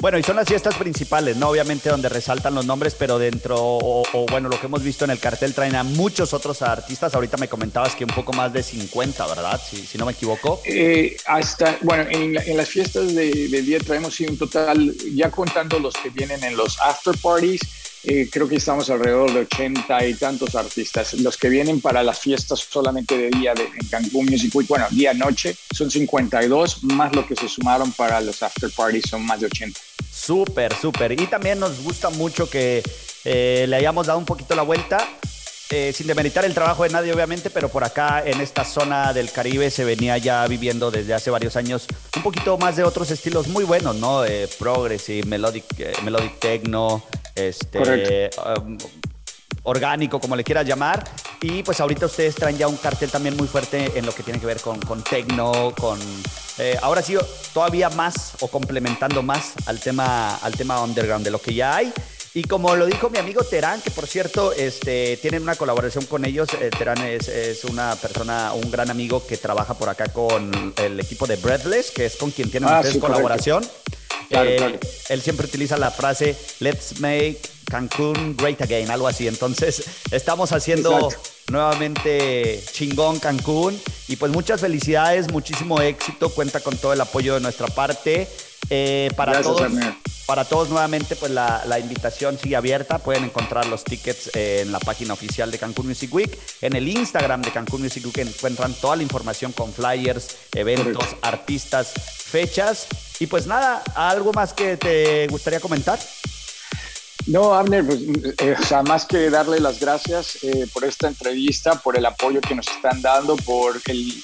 Bueno, 0.00 0.16
y 0.16 0.22
son 0.22 0.36
las 0.36 0.46
fiestas 0.46 0.76
principales, 0.76 1.36
¿no? 1.36 1.48
Obviamente 1.48 1.88
donde 1.88 2.08
resaltan 2.08 2.54
los 2.54 2.64
nombres, 2.64 2.94
pero 2.96 3.18
dentro, 3.18 3.56
o, 3.58 4.26
bueno, 4.30 4.48
lo 4.48 4.60
que 4.60 4.66
hemos 4.66 4.84
visto 4.84 5.04
en 5.04 5.10
el 5.10 5.18
cartel 5.18 5.54
traen 5.54 5.74
a 5.74 5.82
muchos 5.82 6.32
otros 6.32 6.62
artistas. 6.62 7.16
Ahorita 7.16 7.36
me 7.36 7.48
comentabas 7.48 7.96
que 7.96 8.04
un 8.04 8.14
poco 8.14 8.32
más 8.32 8.52
de 8.52 8.62
50, 8.62 9.26
¿verdad? 9.26 9.60
Si, 9.60 9.98
no 9.98 10.06
me 10.06 10.12
equivoco. 10.12 10.62
Eh, 10.64 11.16
hasta, 11.26 11.78
bueno, 11.82 12.04
en, 12.10 12.56
las 12.56 12.68
fiestas 12.68 13.12
de, 13.12 13.48
día 13.48 13.80
traemos 13.80 14.20
un 14.20 14.38
total, 14.38 14.94
ya 15.14 15.32
contando 15.32 15.80
los 15.80 15.94
que 15.94 16.10
vienen 16.10 16.44
en 16.44 16.56
los 16.56 16.80
after 16.80 17.16
parties, 17.20 17.60
eh, 18.04 18.28
creo 18.30 18.48
que 18.48 18.56
estamos 18.56 18.88
alrededor 18.90 19.32
de 19.32 19.40
80 19.40 20.06
y 20.06 20.14
tantos 20.14 20.54
artistas. 20.54 21.14
Los 21.14 21.36
que 21.36 21.48
vienen 21.48 21.80
para 21.80 22.02
las 22.02 22.18
fiestas 22.18 22.60
solamente 22.70 23.16
de 23.16 23.30
día 23.30 23.54
de, 23.54 23.64
en 23.64 23.88
Cancún 23.88 24.26
Music 24.26 24.54
Week, 24.54 24.68
bueno, 24.68 24.86
día-noche, 24.90 25.56
son 25.74 25.90
52, 25.90 26.84
más 26.84 27.14
lo 27.14 27.26
que 27.26 27.34
se 27.34 27.48
sumaron 27.48 27.92
para 27.92 28.20
los 28.20 28.42
after 28.42 28.70
parties 28.70 29.04
son 29.08 29.24
más 29.24 29.40
de 29.40 29.46
80. 29.46 29.80
Súper, 30.10 30.74
súper. 30.74 31.12
Y 31.12 31.26
también 31.26 31.58
nos 31.58 31.82
gusta 31.82 32.10
mucho 32.10 32.48
que 32.48 32.82
eh, 33.24 33.66
le 33.68 33.76
hayamos 33.76 34.06
dado 34.06 34.18
un 34.18 34.24
poquito 34.24 34.54
la 34.54 34.62
vuelta. 34.62 34.98
Eh, 35.70 35.92
sin 35.92 36.06
demeritar 36.06 36.46
el 36.46 36.54
trabajo 36.54 36.84
de 36.84 36.88
nadie, 36.88 37.12
obviamente, 37.12 37.50
pero 37.50 37.68
por 37.68 37.84
acá 37.84 38.22
en 38.24 38.40
esta 38.40 38.64
zona 38.64 39.12
del 39.12 39.30
Caribe 39.30 39.70
se 39.70 39.84
venía 39.84 40.16
ya 40.16 40.46
viviendo 40.46 40.90
desde 40.90 41.12
hace 41.12 41.30
varios 41.30 41.56
años 41.56 41.86
un 42.16 42.22
poquito 42.22 42.56
más 42.56 42.76
de 42.76 42.84
otros 42.84 43.10
estilos 43.10 43.48
muy 43.48 43.64
buenos, 43.64 43.96
¿no? 43.96 44.24
Eh, 44.24 44.48
progressive, 44.58 45.26
melodic, 45.26 45.64
melodic 46.02 46.38
techno, 46.38 47.02
este, 47.34 48.30
um, 48.56 48.78
orgánico, 49.62 50.18
como 50.18 50.36
le 50.36 50.44
quieras 50.44 50.66
llamar. 50.66 51.04
Y 51.42 51.62
pues 51.62 51.80
ahorita 51.80 52.06
ustedes 52.06 52.34
traen 52.34 52.56
ya 52.56 52.66
un 52.66 52.76
cartel 52.76 53.10
también 53.10 53.36
muy 53.36 53.46
fuerte 53.46 53.92
en 53.94 54.06
lo 54.06 54.12
que 54.12 54.22
tiene 54.22 54.40
que 54.40 54.46
ver 54.46 54.60
con, 54.60 54.80
con 54.80 55.04
techno, 55.04 55.72
con 55.78 55.98
eh, 56.58 56.76
ahora 56.82 57.02
sí, 57.02 57.16
todavía 57.54 57.88
más 57.90 58.32
o 58.40 58.48
complementando 58.48 59.22
más 59.22 59.52
al 59.66 59.78
tema, 59.78 60.36
al 60.36 60.56
tema 60.56 60.82
underground 60.82 61.24
de 61.24 61.30
lo 61.30 61.40
que 61.40 61.54
ya 61.54 61.76
hay. 61.76 61.92
Y 62.38 62.44
como 62.44 62.76
lo 62.76 62.86
dijo 62.86 63.10
mi 63.10 63.18
amigo 63.18 63.42
Terán, 63.42 63.80
que 63.80 63.90
por 63.90 64.06
cierto 64.06 64.52
este, 64.52 65.16
tienen 65.16 65.42
una 65.42 65.56
colaboración 65.56 66.06
con 66.06 66.24
ellos, 66.24 66.48
eh, 66.60 66.70
Terán 66.70 66.98
es, 66.98 67.26
es, 67.26 67.64
una 67.64 67.96
persona, 67.96 68.52
un 68.52 68.70
gran 68.70 68.92
amigo 68.92 69.26
que 69.26 69.36
trabaja 69.36 69.74
por 69.74 69.88
acá 69.88 70.12
con 70.12 70.72
el 70.76 71.00
equipo 71.00 71.26
de 71.26 71.34
Breathless, 71.34 71.90
que 71.90 72.06
es 72.06 72.14
con 72.14 72.30
quien 72.30 72.48
tienen 72.48 72.68
ah, 72.68 72.78
ustedes 72.78 72.98
colaboración. 72.98 73.66
Eh, 74.30 74.78
él 75.08 75.20
siempre 75.20 75.46
utiliza 75.46 75.76
la 75.78 75.90
frase 75.90 76.36
Let's 76.60 77.00
make 77.00 77.40
Cancún 77.64 78.36
great 78.36 78.62
again, 78.62 78.88
algo 78.88 79.08
así. 79.08 79.26
Entonces, 79.26 79.82
estamos 80.12 80.52
haciendo 80.52 81.08
nuevamente 81.50 82.62
chingón 82.70 83.18
Cancún. 83.18 83.76
Y 84.06 84.14
pues 84.14 84.30
muchas 84.30 84.60
felicidades, 84.60 85.32
muchísimo 85.32 85.80
éxito. 85.80 86.28
Cuenta 86.28 86.60
con 86.60 86.76
todo 86.76 86.92
el 86.92 87.00
apoyo 87.00 87.34
de 87.34 87.40
nuestra 87.40 87.66
parte. 87.66 88.28
Eh, 88.70 89.10
para 89.16 89.42
todos. 89.42 89.72
Para 90.28 90.44
todos 90.44 90.68
nuevamente, 90.68 91.16
pues 91.16 91.32
la, 91.32 91.78
invitación 91.80 92.38
sigue 92.38 92.54
abierta. 92.54 92.98
Pueden 92.98 93.24
encontrar 93.24 93.64
los 93.64 93.82
tickets 93.82 94.30
en 94.36 94.70
la 94.70 94.78
página 94.78 95.14
oficial 95.14 95.50
de 95.50 95.56
Cancún 95.56 95.88
Music 95.88 96.12
Week. 96.12 96.38
En 96.60 96.76
el 96.76 96.86
Instagram 96.86 97.40
de 97.40 97.50
Cancún 97.50 97.80
Music 97.80 98.04
Week 98.04 98.18
encuentran 98.18 98.74
toda 98.74 98.96
la 98.96 99.02
información 99.02 99.52
con 99.52 99.72
flyers, 99.72 100.36
eventos, 100.54 101.16
artistas, 101.22 101.94
fechas. 101.94 102.88
Y 103.20 103.26
pues 103.26 103.46
nada, 103.46 103.82
¿algo 103.94 104.34
más 104.34 104.52
que 104.52 104.76
te 104.76 105.28
gustaría 105.28 105.60
comentar? 105.60 105.98
No, 107.28 107.52
Abner, 107.52 107.84
pues, 107.84 108.00
eh, 108.38 108.56
o 108.58 108.62
sea, 108.62 108.82
más 108.82 109.04
que 109.04 109.28
darle 109.28 109.60
las 109.60 109.78
gracias 109.78 110.42
eh, 110.42 110.66
por 110.72 110.84
esta 110.84 111.08
entrevista, 111.08 111.74
por 111.74 111.94
el 111.98 112.06
apoyo 112.06 112.40
que 112.40 112.54
nos 112.54 112.66
están 112.66 113.02
dando, 113.02 113.36
por 113.36 113.76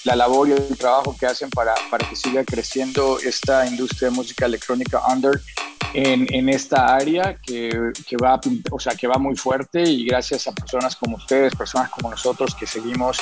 la 0.05 0.17
labor 0.17 0.49
y 0.49 0.53
el 0.53 0.79
trabajo 0.79 1.15
que 1.19 1.27
hacen 1.27 1.51
para, 1.51 1.75
para 1.91 2.09
que 2.09 2.17
siga 2.17 2.43
creciendo 2.45 3.19
esta 3.19 3.67
industria 3.67 4.09
de 4.09 4.17
música 4.17 4.47
electrónica 4.47 5.03
under 5.13 5.39
en, 5.93 6.33
en 6.33 6.49
esta 6.49 6.95
área 6.95 7.37
que, 7.37 7.93
que, 8.07 8.17
va, 8.17 8.41
o 8.71 8.81
sea, 8.81 8.95
que 8.95 9.07
va 9.07 9.19
muy 9.19 9.37
fuerte 9.37 9.83
y 9.83 10.07
gracias 10.07 10.49
a 10.49 10.53
personas 10.53 10.97
como 10.97 11.17
ustedes, 11.17 11.55
personas 11.55 11.91
como 11.91 12.11
nosotros 12.11 12.55
que 12.55 12.67
seguimos 12.67 13.19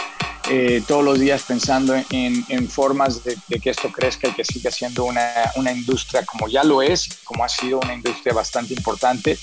eh, 0.55 0.83
todos 0.87 1.03
los 1.03 1.19
días 1.19 1.43
pensando 1.43 1.95
en, 2.11 2.69
formas 2.69 3.25
de, 3.25 3.59
que 3.59 3.71
esto 3.71 3.91
crezca 3.91 4.29
y 4.29 4.33
que 4.33 4.45
siga 4.45 4.71
siendo 4.71 5.05
una, 5.05 5.27
una 5.57 5.73
industria 5.73 6.27
como 6.27 6.47
ya 6.47 6.63
lo 6.63 6.83
es, 6.83 7.09
como 7.25 7.43
ha 7.43 7.49
sido 7.49 7.81
una 7.81 7.95
industria 7.95 8.35
bastante 8.35 8.75
importante 8.75 9.39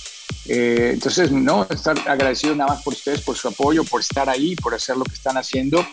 eh, 0.45 0.91
entonces, 0.93 1.31
no, 1.31 1.67
estar 1.69 1.97
agradecido 2.07 2.55
nada 2.55 2.73
más 2.73 2.83
por 2.83 2.93
ustedes, 2.93 3.21
por 3.21 3.37
su 3.37 3.47
apoyo, 3.47 3.83
por 3.83 4.01
estar 4.01 4.29
ahí, 4.29 4.55
por 4.55 4.73
hacer 4.73 4.97
lo 4.97 5.03
que 5.03 5.13
están 5.13 5.37
haciendo 5.37 5.85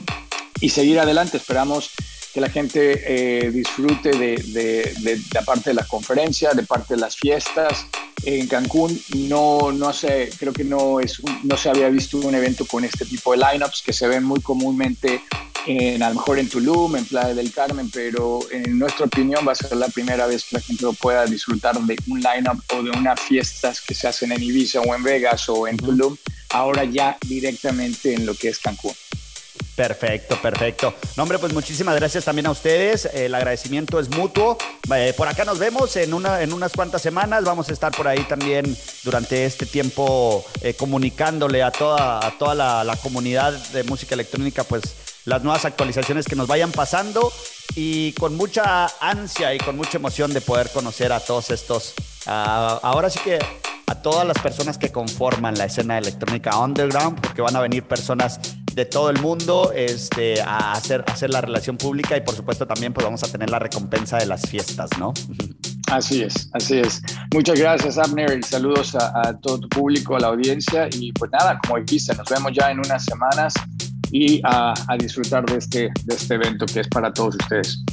y 0.60 0.70
seguir 0.70 0.98
adelante. 0.98 1.36
Esperamos 1.36 1.90
que 2.36 2.42
la 2.42 2.50
gente 2.50 3.46
eh, 3.46 3.50
disfrute 3.50 4.10
de, 4.10 4.36
de, 4.36 5.20
la 5.32 5.40
parte 5.40 5.70
de 5.70 5.74
la 5.74 5.84
conferencia, 5.84 6.50
de 6.50 6.64
parte 6.64 6.92
de 6.92 7.00
las 7.00 7.16
fiestas. 7.16 7.86
En 8.24 8.46
Cancún 8.46 9.00
no, 9.16 9.72
no 9.72 9.90
sé, 9.94 10.28
creo 10.38 10.52
que 10.52 10.62
no, 10.62 11.00
es 11.00 11.22
no 11.44 11.56
se 11.56 11.70
había 11.70 11.88
visto 11.88 12.18
un 12.18 12.34
evento 12.34 12.66
con 12.66 12.84
este 12.84 13.06
tipo 13.06 13.32
de 13.32 13.38
lineups 13.38 13.80
que 13.80 13.94
se 13.94 14.06
ven 14.06 14.22
muy 14.22 14.42
comúnmente 14.42 15.22
en, 15.66 16.02
a 16.02 16.10
lo 16.10 16.16
mejor 16.16 16.38
en 16.38 16.50
Tulum, 16.50 16.96
en 16.96 17.06
Playa 17.06 17.32
del 17.32 17.50
Carmen, 17.54 17.88
pero 17.90 18.40
en 18.50 18.78
nuestra 18.78 19.06
opinión 19.06 19.48
va 19.48 19.52
a 19.52 19.54
ser 19.54 19.74
la 19.74 19.88
primera 19.88 20.26
vez 20.26 20.44
que 20.44 20.56
la 20.56 20.60
gente 20.60 20.84
pueda 21.00 21.24
disfrutar 21.24 21.80
de 21.80 21.96
un 22.06 22.20
lineup 22.20 22.62
o 22.74 22.82
de 22.82 22.90
unas 22.90 23.18
fiestas 23.18 23.80
que 23.80 23.94
se 23.94 24.08
hacen 24.08 24.30
en 24.32 24.42
Ibiza 24.42 24.82
o 24.82 24.94
en 24.94 25.02
Vegas 25.02 25.48
o 25.48 25.66
en 25.66 25.78
Tulum, 25.78 26.14
ahora 26.50 26.84
ya 26.84 27.16
directamente 27.26 28.12
en 28.12 28.26
lo 28.26 28.34
que 28.34 28.48
es 28.48 28.58
Cancún. 28.58 28.92
Perfecto, 29.76 30.40
perfecto. 30.40 30.94
No, 31.16 31.24
hombre, 31.24 31.38
pues 31.38 31.52
muchísimas 31.52 31.94
gracias 31.96 32.24
también 32.24 32.46
a 32.46 32.50
ustedes. 32.50 33.04
El 33.12 33.34
agradecimiento 33.34 34.00
es 34.00 34.08
mutuo. 34.08 34.56
Eh, 34.94 35.12
por 35.14 35.28
acá 35.28 35.44
nos 35.44 35.58
vemos 35.58 35.94
en, 35.96 36.14
una, 36.14 36.40
en 36.40 36.54
unas 36.54 36.72
cuantas 36.72 37.02
semanas. 37.02 37.44
Vamos 37.44 37.68
a 37.68 37.74
estar 37.74 37.94
por 37.94 38.08
ahí 38.08 38.22
también 38.24 38.74
durante 39.04 39.44
este 39.44 39.66
tiempo 39.66 40.42
eh, 40.62 40.72
comunicándole 40.72 41.62
a 41.62 41.70
toda, 41.70 42.26
a 42.26 42.38
toda 42.38 42.54
la, 42.54 42.96
comunidad 43.02 43.52
de 43.52 43.84
música 43.84 44.14
electrónica, 44.14 44.64
pues 44.64 44.82
las 45.26 45.42
nuevas 45.42 45.66
actualizaciones 45.66 46.24
que 46.24 46.36
nos 46.36 46.46
vayan 46.48 46.72
pasando. 46.72 47.30
y 47.74 48.12
con 48.12 48.34
mucha 48.34 48.86
ansia 49.00 49.52
y 49.52 49.58
con 49.58 49.76
mucha 49.76 49.98
emoción 49.98 50.32
de 50.32 50.40
poder 50.40 50.70
conocer 50.70 51.12
a 51.12 51.20
todos 51.20 51.50
estos, 51.50 51.92
ahora 52.24 53.10
sí 53.10 53.18
que 53.22 53.38
a 53.86 53.94
todas 53.96 54.26
las 54.26 54.38
personas 54.38 54.78
que 54.78 54.90
conforman 54.90 55.58
la 55.58 55.66
escena 55.66 55.98
electrónica 55.98 56.58
underground, 56.58 57.20
porque 57.20 57.42
van 57.42 57.54
a 57.54 57.60
venir 57.60 57.82
personas 57.82 58.40
de 58.76 58.84
todo 58.84 59.08
el 59.08 59.18
mundo 59.22 59.72
este, 59.74 60.42
a 60.42 60.72
hacer, 60.72 61.02
hacer 61.06 61.30
la 61.30 61.40
relación 61.40 61.78
pública 61.78 62.14
y 62.14 62.20
por 62.20 62.34
supuesto 62.34 62.66
también 62.66 62.92
pues 62.92 63.04
vamos 63.04 63.22
a 63.22 63.26
tener 63.26 63.48
la 63.48 63.58
recompensa 63.58 64.18
de 64.18 64.26
las 64.26 64.42
fiestas, 64.42 64.90
¿no? 64.98 65.14
Así 65.88 66.20
es, 66.20 66.50
así 66.52 66.78
es. 66.78 67.00
Muchas 67.32 67.60
gracias, 67.60 67.96
Abner, 67.96 68.36
y 68.36 68.42
saludos 68.42 68.96
a, 68.96 69.38
todo 69.40 69.60
tu 69.60 69.68
público, 69.68 70.16
a 70.16 70.18
la 70.18 70.26
audiencia. 70.26 70.88
Y 70.90 71.12
pues 71.12 71.30
nada, 71.30 71.60
como 71.64 71.78
dijiste, 71.78 72.12
nos 72.16 72.28
vemos 72.28 72.50
ya 72.52 72.72
en 72.72 72.80
unas 72.80 73.04
semanas 73.04 73.54
y 74.10 74.40
a, 74.42 74.74
a 74.88 74.96
disfrutar 74.96 75.46
de 75.46 75.58
este, 75.58 75.92
de 76.02 76.14
este 76.16 76.34
evento 76.34 76.66
que 76.66 76.80
es 76.80 76.88
para 76.88 77.12
todos 77.12 77.36
ustedes. 77.36 77.84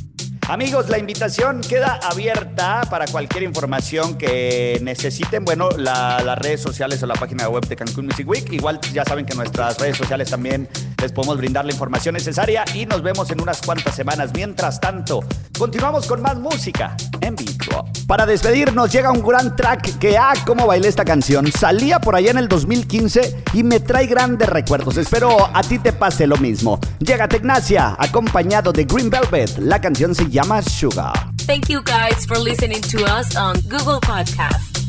Amigos, 0.50 0.89
la 0.89 1.00
invitación 1.00 1.62
queda 1.62 2.00
abierta 2.04 2.82
para 2.89 3.08
cualquier 3.08 3.44
información 3.44 4.18
que 4.18 4.78
necesiten. 4.84 5.46
Bueno, 5.46 5.70
las 5.78 6.38
redes 6.38 6.62
sociales 6.62 7.02
o 7.02 7.08
la 7.08 7.16
página 7.16 7.48
web 7.48 7.66
de 7.66 7.76
Cancún 7.76 8.08
Music 8.08 8.28
Week. 8.28 8.52
Igual 8.52 8.80
ya 8.94 9.06
saben 9.06 9.26
que 9.26 9.36
nuestras 9.36 9.80
redes 9.80 9.98
sociales 9.98 10.30
también 10.30 10.68
les 11.04 11.12
podemos 11.12 11.38
brindar 11.38 11.66
la 11.66 11.74
información 11.74 12.14
necesaria 12.14 12.64
y 12.74 12.86
nos 12.86 13.04
vemos 13.04 13.30
en 13.30 13.41
unas 13.41 13.62
cuantas 13.62 13.93
semanas. 13.93 14.32
Mientras 14.34 14.80
tanto, 14.80 15.20
continuamos 15.60 16.08
con 16.08 16.22
más 16.22 16.38
música 16.38 16.95
en 17.20 17.36
vivo. 17.36 17.86
Para 18.08 18.26
despedirnos 18.26 18.89
llega 18.89 19.12
un 19.12 19.22
gran 19.22 19.54
track 19.56 19.97
que, 19.99 20.18
ah, 20.18 20.34
cómo 20.45 20.66
bailé 20.66 20.88
esta 20.88 21.04
canción. 21.04 21.51
Salía 21.51 21.99
por 21.99 22.16
allá 22.16 22.32
en 22.32 22.38
el 22.38 22.47
2015 22.47 23.43
y 23.54 23.64
me 23.64 23.82
trae 23.82 24.08
grandes 24.08 24.47
recuerdos. 24.47 24.95
Espero 24.95 25.49
a 25.54 25.62
ti 25.62 25.78
te 25.78 25.91
pase 25.91 26.26
lo 26.26 26.38
mismo. 26.38 26.80
Llega 26.99 27.28
Tecnacia 27.28 27.97
acompañado 27.99 28.72
de 28.72 28.86
Green 28.86 29.10
Velvet. 29.10 29.58
La 29.58 29.82
canción 29.82 30.16
se 30.16 30.30
llama 30.30 30.62
Sugar. 30.62 31.14
Thank 31.45 31.68
you 31.68 31.82
guys 31.84 32.26
for 32.26 32.39
listening 32.39 32.82
to 32.82 33.04
us 33.04 33.36
on 33.36 33.56
Google 33.68 33.99
Podcast. 33.99 34.83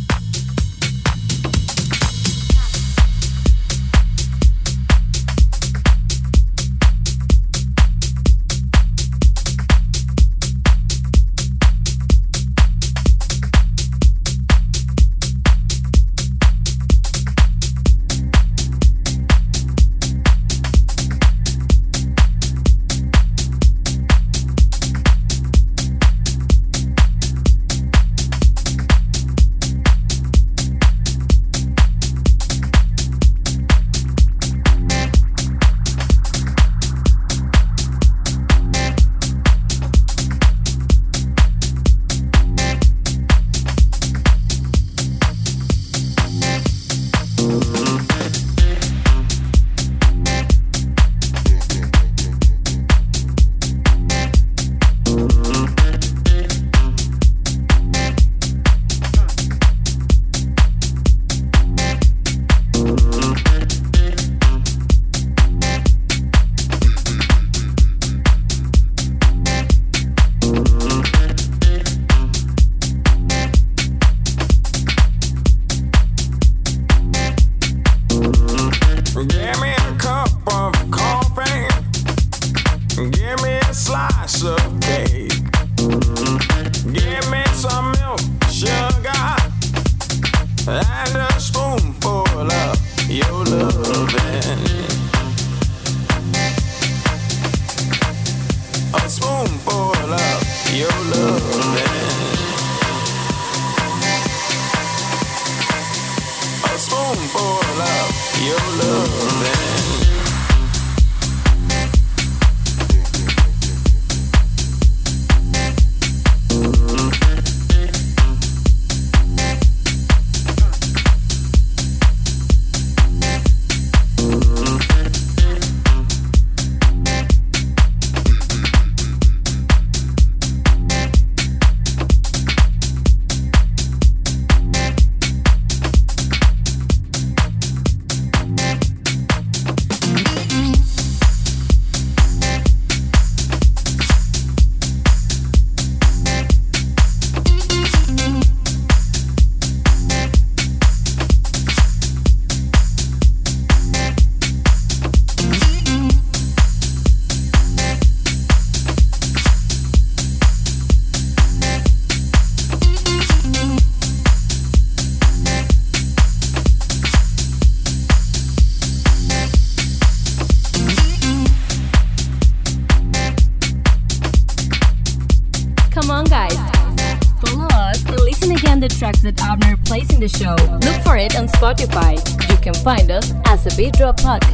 Beat 183.85 183.99
Drop 183.99 184.17
Podcast. 184.17 184.54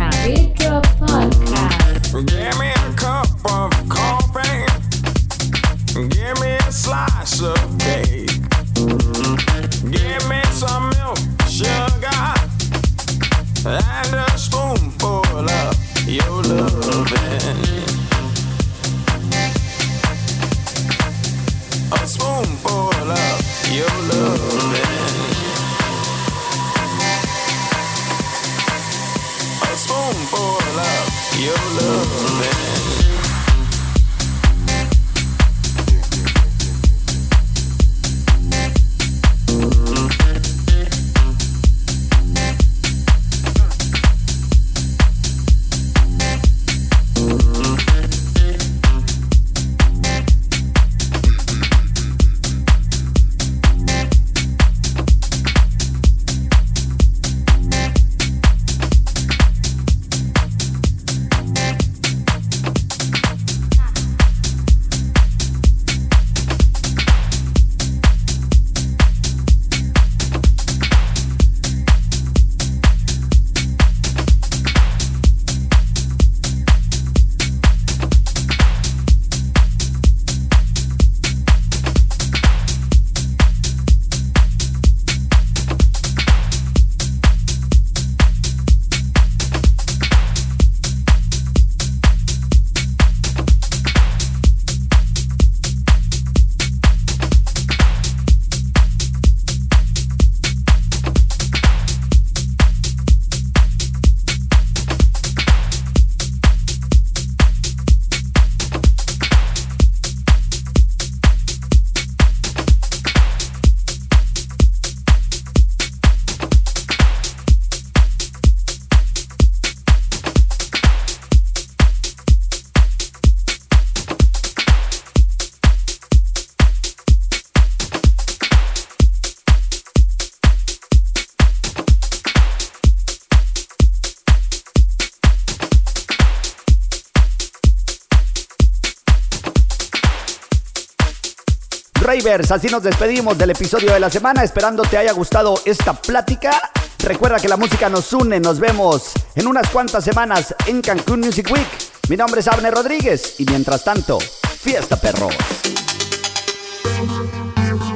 Así 142.21 142.69
nos 142.69 142.83
despedimos 142.83 143.39
del 143.39 143.49
episodio 143.49 143.95
de 143.95 143.99
la 143.99 144.11
semana, 144.11 144.45
esperando 144.45 144.83
te 144.83 144.99
haya 144.99 145.13
gustado 145.13 145.59
esta 145.65 145.95
plática. 145.95 146.71
Recuerda 146.99 147.39
que 147.39 147.49
la 147.49 147.57
música 147.57 147.89
nos 147.89 148.13
une, 148.13 148.39
nos 148.39 148.61
vemos 148.61 149.13
en 149.37 149.47
unas 149.47 149.71
cuantas 149.71 150.05
semanas 150.05 150.55
en 150.67 150.83
Cancún 150.83 151.21
Music 151.21 151.51
Week. 151.51 151.67
Mi 152.11 152.19
nombre 152.19 152.43
es 152.43 152.49
Abner 152.49 152.75
Rodríguez 152.75 153.37
y 153.39 153.47
mientras 153.47 153.85
tanto, 153.85 154.19
fiesta 154.21 155.01
perros. 155.01 155.35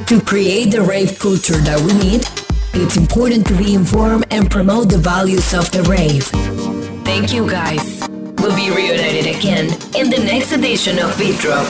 To 0.07 0.19
create 0.25 0.71
the 0.71 0.81
rave 0.81 1.19
culture 1.19 1.59
that 1.59 1.79
we 1.81 1.93
need, 1.93 2.25
it's 2.73 2.97
important 2.97 3.45
to 3.45 3.53
be 3.53 3.75
informed 3.75 4.25
and 4.31 4.49
promote 4.49 4.89
the 4.89 4.97
values 4.97 5.53
of 5.53 5.69
the 5.69 5.83
rave. 5.83 6.25
Thank 7.03 7.31
you 7.31 7.47
guys. 7.47 8.01
We'll 8.39 8.55
be 8.55 8.71
reunited 8.71 9.27
again 9.27 9.67
in 9.93 10.09
the 10.09 10.23
next 10.25 10.51
edition 10.51 10.97
of 10.97 11.15
Beat 11.15 11.39
Drop. 11.39 11.67